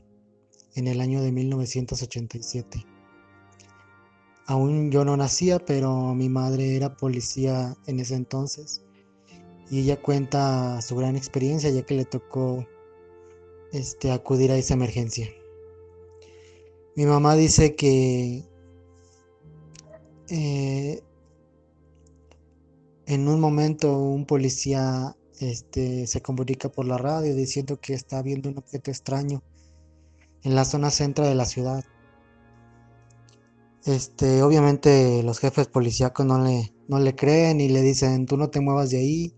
en 0.75 0.89
el 0.89 1.01
año 1.01 1.23
de 1.23 1.31
1987. 1.31 2.85
Aún 4.47 4.91
yo 4.91 5.05
no 5.05 5.17
nacía, 5.17 5.61
pero 5.61 6.15
mi 6.15 6.29
madre 6.29 6.77
era 6.77 6.97
policía 6.97 7.77
en 7.87 8.01
ese 8.01 8.17
entonces 8.17 8.83
y 9.71 9.81
ella 9.81 10.03
cuenta 10.03 10.83
su 10.83 10.97
gran 10.97 11.17
experiencia 11.17 11.71
ya 11.71 11.83
que 11.83 11.95
le 11.95 12.05
tocó 12.05 12.67
este, 13.73 14.13
acudir 14.13 14.53
a 14.53 14.57
esa 14.57 14.75
emergencia. 14.75 15.29
Mi 16.95 17.07
mamá 17.07 17.35
dice 17.37 17.75
que 17.75 18.45
eh, 20.29 21.03
en 23.07 23.29
un 23.29 23.41
momento 23.41 23.99
un 23.99 24.27
policía 24.27 25.17
este, 25.41 26.07
se 26.07 26.23
comunica 26.23 26.69
por 26.69 26.87
la 26.87 26.99
radio 26.99 27.35
diciendo 27.35 27.81
que 27.81 27.95
está 27.95 28.23
viendo 28.23 28.49
un 28.51 28.59
objeto 28.59 28.91
extraño 28.91 29.43
en 30.43 30.55
la 30.55 30.65
zona 30.65 30.91
central 30.91 31.29
de 31.29 31.35
la 31.35 31.47
ciudad. 31.47 31.85
Este, 33.85 34.43
obviamente 34.43 35.23
los 35.25 35.41
jefes 35.41 35.67
policíacos 35.67 36.25
no 36.25 36.45
le, 36.45 36.73
no 36.89 37.01
le 37.01 37.17
creen 37.17 37.61
y 37.61 37.69
le 37.69 37.83
dicen, 37.83 38.27
tú 38.27 38.37
no 38.37 38.51
te 38.51 38.61
muevas 38.61 38.91
de 38.91 38.99
ahí, 38.99 39.35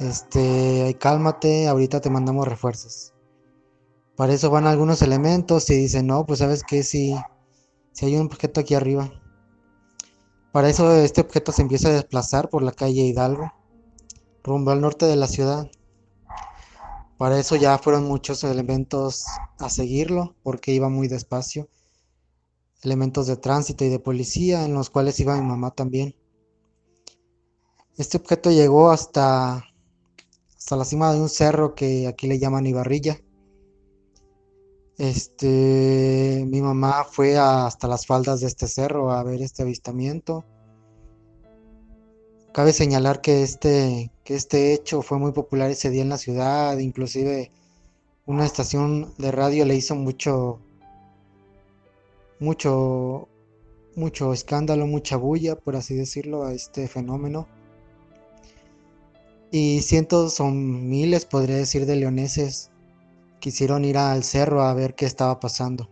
este, 0.00 0.96
cálmate, 0.98 1.68
ahorita 1.68 2.00
te 2.00 2.10
mandamos 2.10 2.48
refuerzos. 2.48 3.12
Para 4.18 4.34
eso 4.34 4.50
van 4.50 4.66
algunos 4.66 5.00
elementos 5.00 5.70
y 5.70 5.76
dicen, 5.76 6.08
no, 6.08 6.26
pues 6.26 6.40
sabes 6.40 6.64
que 6.64 6.82
si, 6.82 7.16
si 7.92 8.06
hay 8.06 8.16
un 8.16 8.26
objeto 8.26 8.60
aquí 8.60 8.74
arriba. 8.74 9.10
Para 10.52 10.68
eso 10.68 10.92
este 10.96 11.20
objeto 11.20 11.52
se 11.52 11.62
empieza 11.62 11.88
a 11.88 11.92
desplazar 11.92 12.50
por 12.50 12.62
la 12.62 12.72
calle 12.72 13.02
Hidalgo, 13.02 13.52
rumbo 14.42 14.72
al 14.72 14.80
norte 14.80 15.06
de 15.06 15.14
la 15.14 15.28
ciudad. 15.28 15.70
Para 17.16 17.38
eso 17.38 17.54
ya 17.54 17.78
fueron 17.78 18.06
muchos 18.08 18.42
elementos 18.42 19.24
a 19.58 19.70
seguirlo, 19.70 20.34
porque 20.42 20.72
iba 20.72 20.88
muy 20.88 21.06
despacio 21.06 21.68
elementos 22.82 23.28
de 23.28 23.36
tránsito 23.36 23.84
y 23.84 23.88
de 23.88 23.98
policía, 23.98 24.64
en 24.64 24.74
los 24.74 24.90
cuales 24.90 25.18
iba 25.20 25.36
mi 25.36 25.46
mamá 25.46 25.70
también. 25.70 26.16
Este 27.96 28.16
objeto 28.16 28.50
llegó 28.50 28.90
hasta, 28.90 29.64
hasta 30.56 30.76
la 30.76 30.84
cima 30.84 31.12
de 31.12 31.20
un 31.20 31.28
cerro 31.28 31.74
que 31.74 32.06
aquí 32.06 32.28
le 32.28 32.38
llaman 32.38 32.66
Ibarrilla. 32.66 33.20
Este, 34.98 36.44
mi 36.48 36.60
mamá 36.60 37.04
fue 37.04 37.38
hasta 37.38 37.86
las 37.86 38.04
faldas 38.04 38.40
de 38.40 38.48
este 38.48 38.66
cerro 38.66 39.12
a 39.12 39.22
ver 39.22 39.40
este 39.42 39.62
avistamiento. 39.62 40.44
Cabe 42.52 42.72
señalar 42.72 43.20
que 43.20 43.44
este, 43.44 44.10
que 44.24 44.34
este 44.34 44.72
hecho 44.74 45.02
fue 45.02 45.18
muy 45.18 45.30
popular 45.30 45.70
ese 45.70 45.90
día 45.90 46.02
en 46.02 46.08
la 46.08 46.18
ciudad, 46.18 46.76
inclusive 46.78 47.52
una 48.26 48.44
estación 48.44 49.14
de 49.18 49.30
radio 49.30 49.64
le 49.64 49.76
hizo 49.76 49.94
mucho, 49.94 50.58
mucho, 52.40 53.28
mucho 53.94 54.32
escándalo, 54.32 54.88
mucha 54.88 55.16
bulla, 55.16 55.54
por 55.54 55.76
así 55.76 55.94
decirlo, 55.94 56.44
a 56.44 56.52
este 56.52 56.88
fenómeno. 56.88 57.46
Y 59.52 59.80
cientos 59.82 60.40
o 60.40 60.46
miles, 60.50 61.24
podría 61.24 61.56
decir, 61.56 61.86
de 61.86 61.96
leoneses 61.96 62.67
quisieron 63.40 63.84
ir 63.84 63.98
al 63.98 64.24
cerro 64.24 64.62
a 64.62 64.74
ver 64.74 64.94
qué 64.94 65.06
estaba 65.06 65.40
pasando. 65.40 65.88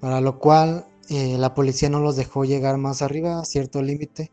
Para 0.00 0.20
lo 0.20 0.38
cual 0.38 0.86
eh, 1.08 1.36
la 1.38 1.54
policía 1.54 1.90
no 1.90 2.00
los 2.00 2.16
dejó 2.16 2.44
llegar 2.44 2.78
más 2.78 3.02
arriba 3.02 3.40
a 3.40 3.44
cierto 3.44 3.82
límite 3.82 4.32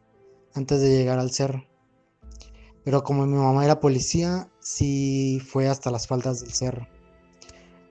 antes 0.54 0.82
de 0.82 0.90
llegar 0.90 1.20
al 1.20 1.32
cerro. 1.32 1.66
Pero 2.84 3.04
como 3.04 3.26
mi 3.26 3.36
mamá 3.36 3.66
era 3.66 3.80
policía, 3.80 4.50
sí 4.60 5.42
fue 5.46 5.68
hasta 5.68 5.92
las 5.92 6.08
faldas 6.08 6.42
del 6.42 6.54
cerro. 6.54 6.88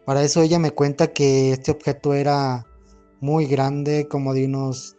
Para 0.06 0.22
eso 0.22 0.40
ella 0.40 0.58
me 0.58 0.70
cuenta 0.70 1.12
que 1.12 1.52
este 1.52 1.72
objeto 1.72 2.14
era 2.14 2.64
muy 3.20 3.46
grande, 3.46 4.06
como 4.08 4.34
de 4.34 4.46
unos 4.46 4.96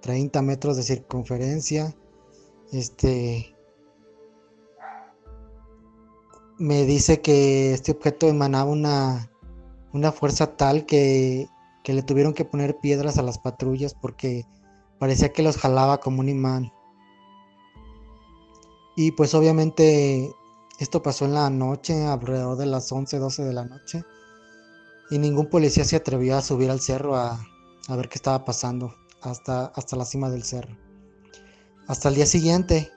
30 0.00 0.42
metros 0.42 0.76
de 0.76 0.82
circunferencia. 0.82 1.94
Este 2.72 3.53
me 6.58 6.84
dice 6.84 7.20
que 7.20 7.72
este 7.72 7.92
objeto 7.92 8.28
emanaba 8.28 8.70
una, 8.70 9.30
una 9.92 10.12
fuerza 10.12 10.56
tal 10.56 10.86
que, 10.86 11.48
que 11.82 11.92
le 11.92 12.02
tuvieron 12.02 12.34
que 12.34 12.44
poner 12.44 12.78
piedras 12.78 13.18
a 13.18 13.22
las 13.22 13.38
patrullas 13.38 13.94
porque 13.94 14.44
parecía 14.98 15.32
que 15.32 15.42
los 15.42 15.56
jalaba 15.56 15.98
como 15.98 16.20
un 16.20 16.28
imán. 16.28 16.72
Y 18.96 19.12
pues 19.12 19.34
obviamente 19.34 20.30
esto 20.78 21.02
pasó 21.02 21.24
en 21.24 21.34
la 21.34 21.50
noche, 21.50 22.04
alrededor 22.06 22.56
de 22.56 22.66
las 22.66 22.90
11, 22.90 23.18
12 23.18 23.44
de 23.44 23.52
la 23.52 23.64
noche 23.64 24.04
y 25.10 25.18
ningún 25.18 25.46
policía 25.46 25.84
se 25.84 25.96
atrevió 25.96 26.36
a 26.36 26.42
subir 26.42 26.70
al 26.70 26.80
cerro 26.80 27.16
a, 27.16 27.38
ver 27.88 28.08
qué 28.08 28.16
estaba 28.16 28.44
pasando 28.44 28.94
hasta, 29.22 29.66
hasta 29.66 29.96
la 29.96 30.04
cima 30.04 30.30
del 30.30 30.44
cerro. 30.44 30.76
Hasta 31.86 32.08
el 32.08 32.14
día 32.14 32.26
siguiente, 32.26 32.90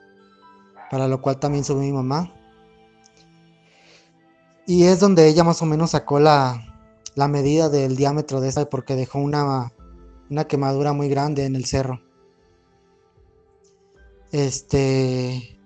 para 0.90 1.08
lo 1.08 1.20
cual 1.20 1.38
también 1.38 1.64
subió 1.64 1.82
mi 1.82 1.92
mamá. 1.92 2.34
Y 4.68 4.84
es 4.84 5.00
donde 5.00 5.26
ella 5.26 5.44
más 5.44 5.62
o 5.62 5.64
menos 5.64 5.92
sacó 5.92 6.20
la, 6.20 6.62
la 7.14 7.26
medida 7.26 7.70
del 7.70 7.96
diámetro 7.96 8.42
de 8.42 8.48
esta 8.48 8.68
porque 8.68 8.96
dejó 8.96 9.18
una, 9.18 9.72
una 10.28 10.46
quemadura 10.46 10.92
muy 10.92 11.08
grande 11.08 11.46
en 11.46 11.56
el 11.56 11.64
cerro. 11.64 12.02
Este. 14.30 15.58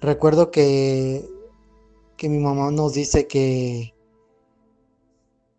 Recuerdo 0.00 0.50
que, 0.50 1.24
que 2.16 2.28
mi 2.28 2.40
mamá 2.40 2.72
nos 2.72 2.92
dice 2.92 3.28
que 3.28 3.94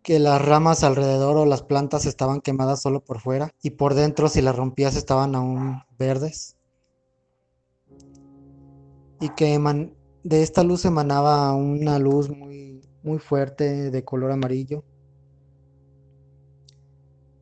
que 0.02 0.18
las 0.18 0.44
ramas 0.44 0.84
alrededor 0.84 1.38
o 1.38 1.46
las 1.46 1.62
plantas 1.62 2.04
estaban 2.04 2.42
quemadas 2.42 2.82
solo 2.82 3.00
por 3.00 3.20
fuera 3.20 3.54
y 3.62 3.70
por 3.70 3.94
dentro 3.94 4.28
si 4.28 4.42
las 4.42 4.54
rompías 4.54 4.96
estaban 4.96 5.34
aún 5.34 5.82
verdes. 5.98 6.56
Y 9.18 9.30
que 9.30 9.58
de 10.26 10.42
esta 10.42 10.64
luz 10.64 10.84
emanaba 10.84 11.54
una 11.54 12.00
luz 12.00 12.28
muy, 12.28 12.82
muy 13.04 13.20
fuerte 13.20 13.92
de 13.92 14.04
color 14.04 14.32
amarillo. 14.32 14.82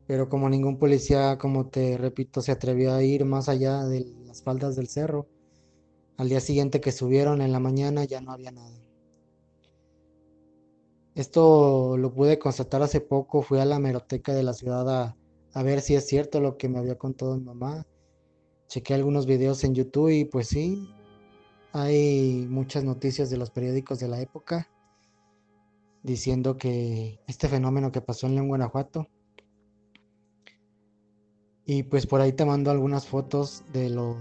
Pero 0.05 0.29
como 0.29 0.47
ningún 0.49 0.77
policía, 0.77 1.39
como 1.39 1.65
te 1.67 1.97
repito, 1.97 2.41
se 2.41 2.51
atrevió 2.51 2.93
a 2.93 3.01
ir 3.01 3.25
más 3.25 3.49
allá 3.49 3.85
de 3.85 4.05
las 4.27 4.43
faldas 4.43 4.75
del 4.75 4.87
cerro, 4.87 5.25
al 6.17 6.29
día 6.29 6.39
siguiente 6.39 6.79
que 6.79 6.91
subieron 6.91 7.41
en 7.41 7.51
la 7.51 7.59
mañana 7.59 8.05
ya 8.05 8.21
no 8.21 8.31
había 8.31 8.51
nada. 8.51 8.77
Esto 11.15 11.97
lo 11.97 12.13
pude 12.13 12.37
constatar 12.37 12.83
hace 12.83 13.01
poco, 13.01 13.41
fui 13.41 13.57
a 13.57 13.65
la 13.65 13.79
meroteca 13.79 14.31
de 14.31 14.43
la 14.43 14.53
ciudad 14.53 15.15
a, 15.55 15.63
ver 15.63 15.81
si 15.81 15.95
es 15.95 16.05
cierto 16.05 16.39
lo 16.39 16.57
que 16.57 16.69
me 16.69 16.77
había 16.77 16.99
contado 16.99 17.35
mi 17.35 17.45
mamá. 17.45 17.87
Chequé 18.67 18.93
algunos 18.93 19.25
videos 19.25 19.63
en 19.63 19.73
YouTube 19.73 20.09
y 20.09 20.25
pues 20.25 20.49
sí, 20.49 20.87
hay 21.77 22.47
muchas 22.49 22.85
noticias 22.85 23.29
de 23.29 23.35
los 23.35 23.49
periódicos 23.49 23.99
de 23.99 24.07
la 24.07 24.21
época 24.21 24.69
diciendo 26.03 26.55
que 26.55 27.19
este 27.27 27.49
fenómeno 27.49 27.91
que 27.91 27.99
pasó 27.99 28.27
en 28.27 28.35
León, 28.35 28.47
Guanajuato. 28.47 29.09
Y 31.65 31.83
pues 31.83 32.07
por 32.07 32.21
ahí 32.21 32.31
te 32.31 32.45
mando 32.45 32.71
algunas 32.71 33.07
fotos 33.07 33.65
de 33.73 33.89
lo, 33.89 34.17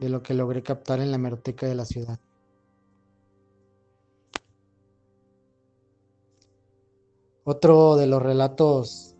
de 0.00 0.08
lo 0.08 0.20
que 0.24 0.34
logré 0.34 0.64
captar 0.64 0.98
en 0.98 1.12
la 1.12 1.18
meroteca 1.18 1.68
de 1.68 1.76
la 1.76 1.84
ciudad. 1.84 2.18
Otro 7.44 7.94
de 7.94 8.08
los 8.08 8.20
relatos 8.20 9.14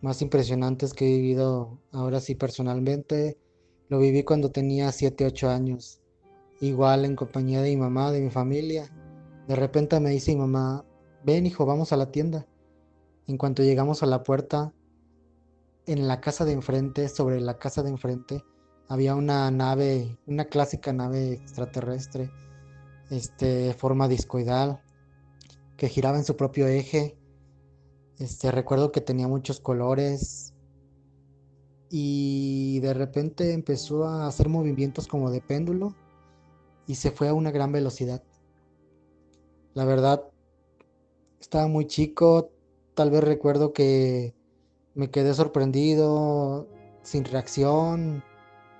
más 0.00 0.22
impresionantes 0.22 0.92
que 0.92 1.06
he 1.06 1.18
vivido 1.18 1.78
ahora 1.92 2.18
sí 2.18 2.34
personalmente, 2.34 3.38
lo 3.88 3.98
viví 3.98 4.22
cuando 4.22 4.50
tenía 4.50 4.92
7, 4.92 5.26
8 5.26 5.48
años, 5.48 6.00
igual 6.60 7.04
en 7.04 7.16
compañía 7.16 7.62
de 7.62 7.70
mi 7.70 7.76
mamá, 7.76 8.12
de 8.12 8.20
mi 8.20 8.30
familia. 8.30 8.90
De 9.46 9.56
repente 9.56 9.98
me 10.00 10.10
dice 10.10 10.32
mi 10.32 10.40
mamá, 10.40 10.84
ven 11.24 11.46
hijo, 11.46 11.64
vamos 11.64 11.92
a 11.92 11.96
la 11.96 12.10
tienda. 12.10 12.46
En 13.26 13.38
cuanto 13.38 13.62
llegamos 13.62 14.02
a 14.02 14.06
la 14.06 14.22
puerta, 14.22 14.72
en 15.86 16.06
la 16.06 16.20
casa 16.20 16.44
de 16.44 16.52
enfrente, 16.52 17.08
sobre 17.08 17.40
la 17.40 17.58
casa 17.58 17.82
de 17.82 17.90
enfrente, 17.90 18.44
había 18.88 19.14
una 19.14 19.50
nave, 19.50 20.18
una 20.26 20.46
clásica 20.46 20.92
nave 20.92 21.32
extraterrestre, 21.34 22.30
este, 23.10 23.72
forma 23.74 24.08
discoidal, 24.08 24.82
que 25.76 25.88
giraba 25.88 26.18
en 26.18 26.24
su 26.24 26.36
propio 26.36 26.66
eje. 26.66 27.16
Este, 28.18 28.50
recuerdo 28.50 28.92
que 28.92 29.00
tenía 29.00 29.28
muchos 29.28 29.60
colores. 29.60 30.47
Y 31.90 32.80
de 32.80 32.94
repente 32.94 33.52
empezó 33.52 34.04
a 34.04 34.26
hacer 34.26 34.48
movimientos 34.48 35.06
como 35.06 35.30
de 35.30 35.40
péndulo 35.40 35.94
y 36.86 36.96
se 36.96 37.10
fue 37.10 37.28
a 37.28 37.34
una 37.34 37.50
gran 37.50 37.72
velocidad. 37.72 38.22
La 39.74 39.84
verdad, 39.84 40.24
estaba 41.40 41.66
muy 41.68 41.86
chico, 41.86 42.50
tal 42.94 43.10
vez 43.10 43.22
recuerdo 43.24 43.72
que 43.72 44.34
me 44.94 45.10
quedé 45.10 45.34
sorprendido, 45.34 46.66
sin 47.02 47.24
reacción, 47.24 48.22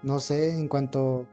no 0.02 0.20
sé, 0.20 0.54
en 0.54 0.68
cuanto 0.68 1.26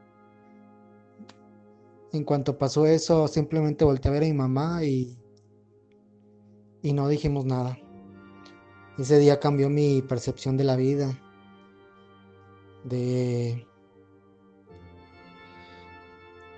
en 2.11 2.23
cuanto 2.23 2.57
pasó 2.57 2.85
eso, 2.85 3.27
simplemente 3.27 3.83
volteé 3.83 4.09
a 4.09 4.13
ver 4.13 4.23
a 4.23 4.27
mi 4.27 4.33
mamá 4.33 4.83
y 4.83 5.17
y 6.81 6.93
no 6.93 7.07
dijimos 7.07 7.45
nada. 7.45 7.79
Ese 8.99 9.17
día 9.17 9.39
cambió 9.39 9.69
mi 9.69 10.03
percepción 10.03 10.55
de 10.55 10.63
la 10.63 10.75
vida, 10.75 11.19
de 12.85 13.67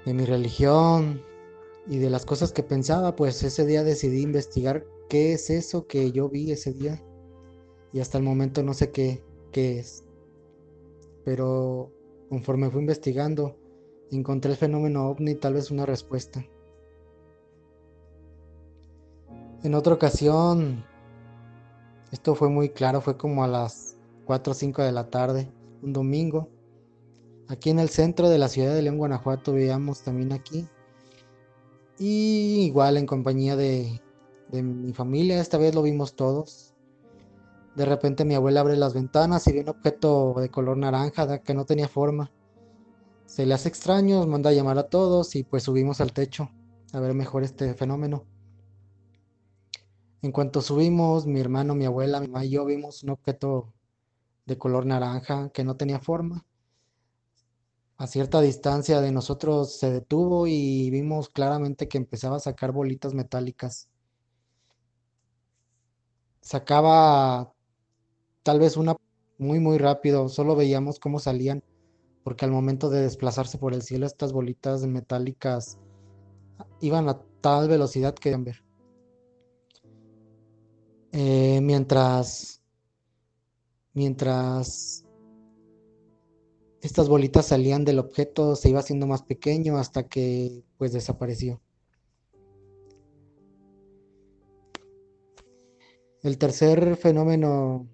de 0.08 0.14
mi 0.14 0.24
religión 0.24 1.22
y 1.86 1.98
de 1.98 2.10
las 2.10 2.26
cosas 2.26 2.54
que 2.54 2.64
pensaba, 2.64 3.18
pues 3.18 3.44
ese 3.44 3.66
día 3.66 3.84
decidí 3.84 4.22
investigar 4.22 4.86
qué 5.10 5.34
es 5.34 5.50
eso 5.50 5.86
que 5.86 6.14
yo 6.14 6.30
vi 6.30 6.50
ese 6.50 6.72
día. 6.72 7.04
Y 7.92 8.00
hasta 8.00 8.18
el 8.18 8.24
momento 8.24 8.64
no 8.64 8.74
sé 8.74 8.92
qué, 8.92 9.22
qué 9.52 9.80
es. 9.80 10.06
Pero 11.26 11.92
conforme 12.30 12.70
fui 12.70 12.80
investigando, 12.80 13.58
encontré 14.10 14.52
el 14.52 14.58
fenómeno 14.58 15.10
ovni 15.10 15.36
tal 15.36 15.56
vez 15.56 15.72
una 15.72 15.86
respuesta. 15.86 16.46
En 19.64 19.76
otra 19.76 19.94
ocasión, 19.94 20.86
esto 22.14 22.34
fue 22.34 22.48
muy 22.48 22.70
claro, 22.70 23.02
fue 23.02 23.18
como 23.18 23.44
a 23.44 23.48
las 23.50 23.98
4 24.24 24.52
o 24.52 24.54
5 24.54 24.84
de 24.84 24.92
la 24.94 25.10
tarde, 25.10 25.52
un 25.82 25.94
domingo. 25.94 26.50
Aquí 27.48 27.70
en 27.70 27.80
el 27.80 27.90
centro 27.90 28.30
de 28.30 28.38
la 28.38 28.50
ciudad 28.50 28.74
de 28.74 28.82
León, 28.82 28.98
Guanajuato, 28.98 29.54
veíamos 29.54 30.02
también 30.02 30.34
aquí. 30.34 30.68
Y 31.98 32.66
igual 32.66 32.98
en 32.98 33.06
compañía 33.06 33.56
de, 33.56 34.02
de 34.50 34.64
mi 34.64 34.94
familia, 34.94 35.40
esta 35.40 35.58
vez 35.58 35.74
lo 35.74 35.82
vimos 35.82 36.16
todos. 36.16 36.74
De 37.76 37.86
repente 37.86 38.26
mi 38.26 38.36
abuela 38.36 38.62
abre 38.62 38.76
las 38.76 38.94
ventanas 38.94 39.48
y 39.48 39.54
ve 39.54 39.62
un 39.62 39.70
objeto 39.70 40.36
de 40.38 40.50
color 40.50 40.78
naranja 40.78 41.40
que 41.40 41.54
no 41.54 41.66
tenía 41.66 41.88
forma. 41.88 42.32
Se 43.26 43.46
le 43.46 43.54
hace 43.54 43.70
extraño, 43.70 44.26
manda 44.26 44.50
a 44.50 44.54
llamar 44.54 44.80
a 44.80 44.90
todos 44.90 45.36
y 45.36 45.44
pues 45.44 45.64
subimos 45.64 46.02
al 46.02 46.14
techo 46.14 46.50
a 46.94 47.00
ver 47.00 47.14
mejor 47.14 47.44
este 47.44 47.74
fenómeno. 47.74 48.26
En 50.22 50.32
cuanto 50.32 50.62
subimos, 50.62 51.28
mi 51.28 51.40
hermano, 51.40 51.76
mi 51.76 51.86
abuela, 51.86 52.20
mi 52.20 52.28
mamá 52.28 52.46
y 52.46 52.50
yo 52.50 52.66
vimos 52.66 53.04
un 53.04 53.12
objeto 53.12 53.74
de 54.48 54.58
color 54.58 54.86
naranja 54.86 55.50
que 55.50 55.64
no 55.64 55.76
tenía 55.76 56.00
forma. 56.00 56.46
A 57.98 58.08
cierta 58.08 58.42
distancia 58.42 59.02
de 59.02 59.12
nosotros 59.12 59.76
se 59.78 59.92
detuvo 59.92 60.48
y 60.48 60.90
vimos 60.90 61.30
claramente 61.30 61.88
que 61.88 61.98
empezaba 61.98 62.38
a 62.38 62.40
sacar 62.40 62.72
bolitas 62.72 63.14
metálicas. 63.14 63.90
Sacaba 66.42 67.54
tal 68.44 68.60
vez 68.60 68.78
una 68.78 68.96
muy 69.38 69.60
muy 69.60 69.78
rápido, 69.78 70.30
solo 70.30 70.56
veíamos 70.56 71.00
cómo 71.00 71.20
salían, 71.20 71.64
porque 72.24 72.46
al 72.46 72.52
momento 72.52 72.90
de 72.90 73.02
desplazarse 73.02 73.58
por 73.58 73.74
el 73.74 73.82
cielo 73.82 74.06
estas 74.06 74.32
bolitas 74.32 74.86
metálicas 74.86 75.78
iban 76.80 77.10
a 77.10 77.20
tal 77.42 77.68
velocidad 77.68 78.16
que 78.16 78.36
ver. 78.38 78.64
Eh, 81.12 81.60
mientras 81.62 82.62
mientras 83.98 85.04
estas 86.82 87.10
bolitas 87.10 87.48
salían 87.48 87.84
del 87.84 87.98
objeto 87.98 88.56
se 88.56 88.70
iba 88.70 88.80
haciendo 88.80 89.08
más 89.08 89.24
pequeño 89.24 89.80
hasta 89.80 90.04
que 90.08 90.64
pues 90.78 90.94
desapareció. 90.94 91.60
El 96.22 96.38
tercer 96.38 96.96
fenómeno 96.96 97.88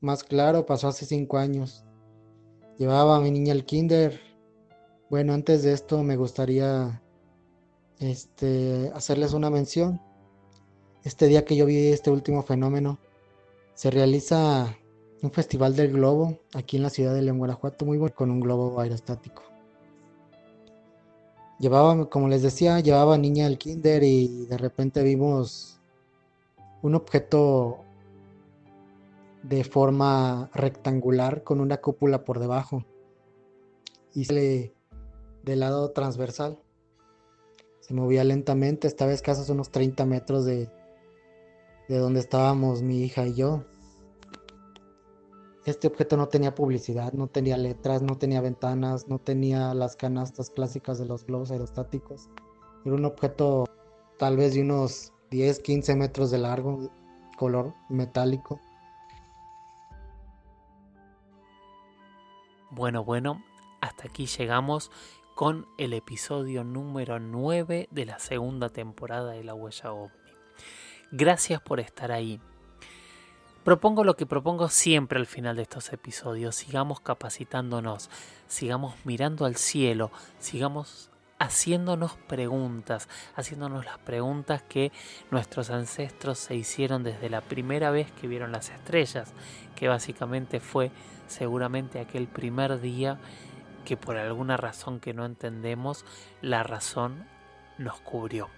más 0.00 0.24
claro 0.24 0.64
pasó 0.64 0.88
hace 0.88 1.04
cinco 1.04 1.36
años. 1.36 1.84
Llevaba 2.78 3.18
a 3.18 3.20
mi 3.20 3.30
niña 3.30 3.52
al 3.52 3.66
kinder. 3.66 4.18
Bueno, 5.10 5.34
antes 5.34 5.64
de 5.64 5.74
esto 5.74 6.02
me 6.02 6.16
gustaría 6.16 7.02
este, 7.98 8.90
hacerles 8.94 9.34
una 9.34 9.50
mención. 9.50 10.00
Este 11.04 11.26
día 11.26 11.44
que 11.44 11.56
yo 11.56 11.66
vi 11.66 11.88
este 11.88 12.10
último 12.10 12.42
fenómeno, 12.42 12.98
se 13.78 13.92
realiza 13.92 14.76
un 15.22 15.30
festival 15.30 15.76
del 15.76 15.92
globo 15.92 16.40
aquí 16.52 16.78
en 16.78 16.82
la 16.82 16.90
ciudad 16.90 17.14
de 17.14 17.22
León, 17.22 17.38
Guanajuato, 17.38 17.84
muy 17.84 17.96
bueno, 17.96 18.12
con 18.12 18.28
un 18.28 18.40
globo 18.40 18.80
aerostático. 18.80 19.44
Llevaba, 21.60 22.10
como 22.10 22.26
les 22.26 22.42
decía, 22.42 22.80
llevaba 22.80 23.16
niña 23.18 23.46
al 23.46 23.56
kinder 23.56 24.02
y 24.02 24.46
de 24.46 24.58
repente 24.58 25.04
vimos 25.04 25.78
un 26.82 26.96
objeto 26.96 27.84
de 29.44 29.62
forma 29.62 30.50
rectangular 30.54 31.44
con 31.44 31.60
una 31.60 31.76
cúpula 31.76 32.24
por 32.24 32.40
debajo 32.40 32.84
y 34.12 34.24
sale 34.24 34.74
del 35.44 35.60
lado 35.60 35.92
transversal. 35.92 36.58
Se 37.78 37.94
movía 37.94 38.24
lentamente, 38.24 38.88
esta 38.88 39.06
vez 39.06 39.22
casi 39.22 39.52
unos 39.52 39.70
30 39.70 40.04
metros 40.04 40.44
de, 40.44 40.68
de 41.88 41.98
donde 41.98 42.20
estábamos 42.20 42.82
mi 42.82 43.02
hija 43.02 43.26
y 43.26 43.34
yo. 43.34 43.64
Este 45.64 45.86
objeto 45.86 46.16
no 46.16 46.28
tenía 46.28 46.54
publicidad, 46.54 47.12
no 47.12 47.26
tenía 47.26 47.56
letras, 47.56 48.02
no 48.02 48.16
tenía 48.16 48.40
ventanas, 48.40 49.08
no 49.08 49.18
tenía 49.18 49.74
las 49.74 49.96
canastas 49.96 50.50
clásicas 50.50 50.98
de 50.98 51.06
los 51.06 51.26
globos 51.26 51.50
aerostáticos. 51.50 52.28
Era 52.84 52.94
un 52.94 53.04
objeto 53.04 53.66
tal 54.18 54.36
vez 54.36 54.54
de 54.54 54.62
unos 54.62 55.12
10, 55.30 55.60
15 55.60 55.96
metros 55.96 56.30
de 56.30 56.38
largo, 56.38 56.90
color 57.36 57.74
metálico. 57.88 58.60
Bueno, 62.70 63.04
bueno, 63.04 63.42
hasta 63.80 64.08
aquí 64.08 64.26
llegamos 64.26 64.90
con 65.34 65.66
el 65.78 65.92
episodio 65.92 66.64
número 66.64 67.18
9 67.18 67.88
de 67.90 68.06
la 68.06 68.18
segunda 68.18 68.70
temporada 68.70 69.32
de 69.32 69.44
La 69.44 69.54
Huella 69.54 69.92
OVNI. 69.92 70.27
Gracias 71.10 71.60
por 71.62 71.80
estar 71.80 72.12
ahí. 72.12 72.38
Propongo 73.64 74.04
lo 74.04 74.14
que 74.16 74.26
propongo 74.26 74.68
siempre 74.68 75.18
al 75.18 75.26
final 75.26 75.56
de 75.56 75.62
estos 75.62 75.92
episodios. 75.92 76.54
Sigamos 76.54 77.00
capacitándonos, 77.00 78.10
sigamos 78.46 78.94
mirando 79.04 79.46
al 79.46 79.56
cielo, 79.56 80.10
sigamos 80.38 81.10
haciéndonos 81.38 82.16
preguntas, 82.28 83.08
haciéndonos 83.36 83.86
las 83.86 83.98
preguntas 83.98 84.62
que 84.62 84.92
nuestros 85.30 85.70
ancestros 85.70 86.38
se 86.38 86.56
hicieron 86.56 87.04
desde 87.04 87.30
la 87.30 87.40
primera 87.40 87.90
vez 87.90 88.10
que 88.12 88.28
vieron 88.28 88.52
las 88.52 88.68
estrellas, 88.68 89.32
que 89.76 89.88
básicamente 89.88 90.60
fue 90.60 90.90
seguramente 91.26 92.00
aquel 92.00 92.26
primer 92.26 92.80
día 92.80 93.18
que 93.86 93.96
por 93.96 94.18
alguna 94.18 94.58
razón 94.58 95.00
que 95.00 95.14
no 95.14 95.24
entendemos, 95.24 96.04
la 96.42 96.62
razón 96.64 97.26
nos 97.78 97.98
cubrió. 98.00 98.50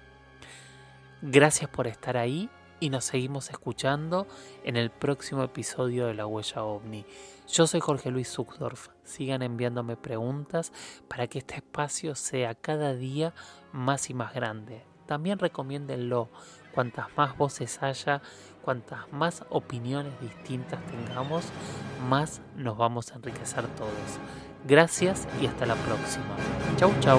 Gracias 1.23 1.69
por 1.69 1.87
estar 1.87 2.17
ahí 2.17 2.49
y 2.81 2.89
nos 2.89 3.05
seguimos 3.05 3.51
escuchando 3.51 4.27
en 4.65 4.77
el 4.77 4.91
próximo 4.91 5.43
episodio 5.43 6.07
de 6.07 6.15
La 6.15 6.27
Huella 6.27 6.63
OVNI. 6.63 7.05
Yo 7.47 7.67
soy 7.67 7.81
Jorge 7.81 8.11
Luis 8.11 8.33
Zuckdorf. 8.33 8.89
Sigan 9.05 9.43
enviándome 9.43 9.97
preguntas 9.97 10.73
para 11.09 11.27
que 11.27 11.41
este 11.41 11.57
espacio 11.57 12.15
sea 12.15 12.55
cada 12.55 12.95
día 12.95 13.35
más 13.73 14.09
y 14.09 14.15
más 14.15 14.33
grande. 14.33 14.83
También 15.07 15.39
recomiéndenlo. 15.39 16.31
Cuantas 16.73 17.09
más 17.17 17.37
voces 17.37 17.83
haya, 17.83 18.23
cuantas 18.63 19.13
más 19.13 19.45
opiniones 19.51 20.13
distintas 20.21 20.81
tengamos, 20.87 21.45
más 22.09 22.41
nos 22.55 22.79
vamos 22.79 23.11
a 23.11 23.17
enriquecer 23.17 23.67
todos. 23.75 24.21
Gracias 24.65 25.27
y 25.43 25.47
hasta 25.47 25.67
la 25.67 25.75
próxima. 25.75 26.37
Chau 26.77 26.93
chau. 27.01 27.19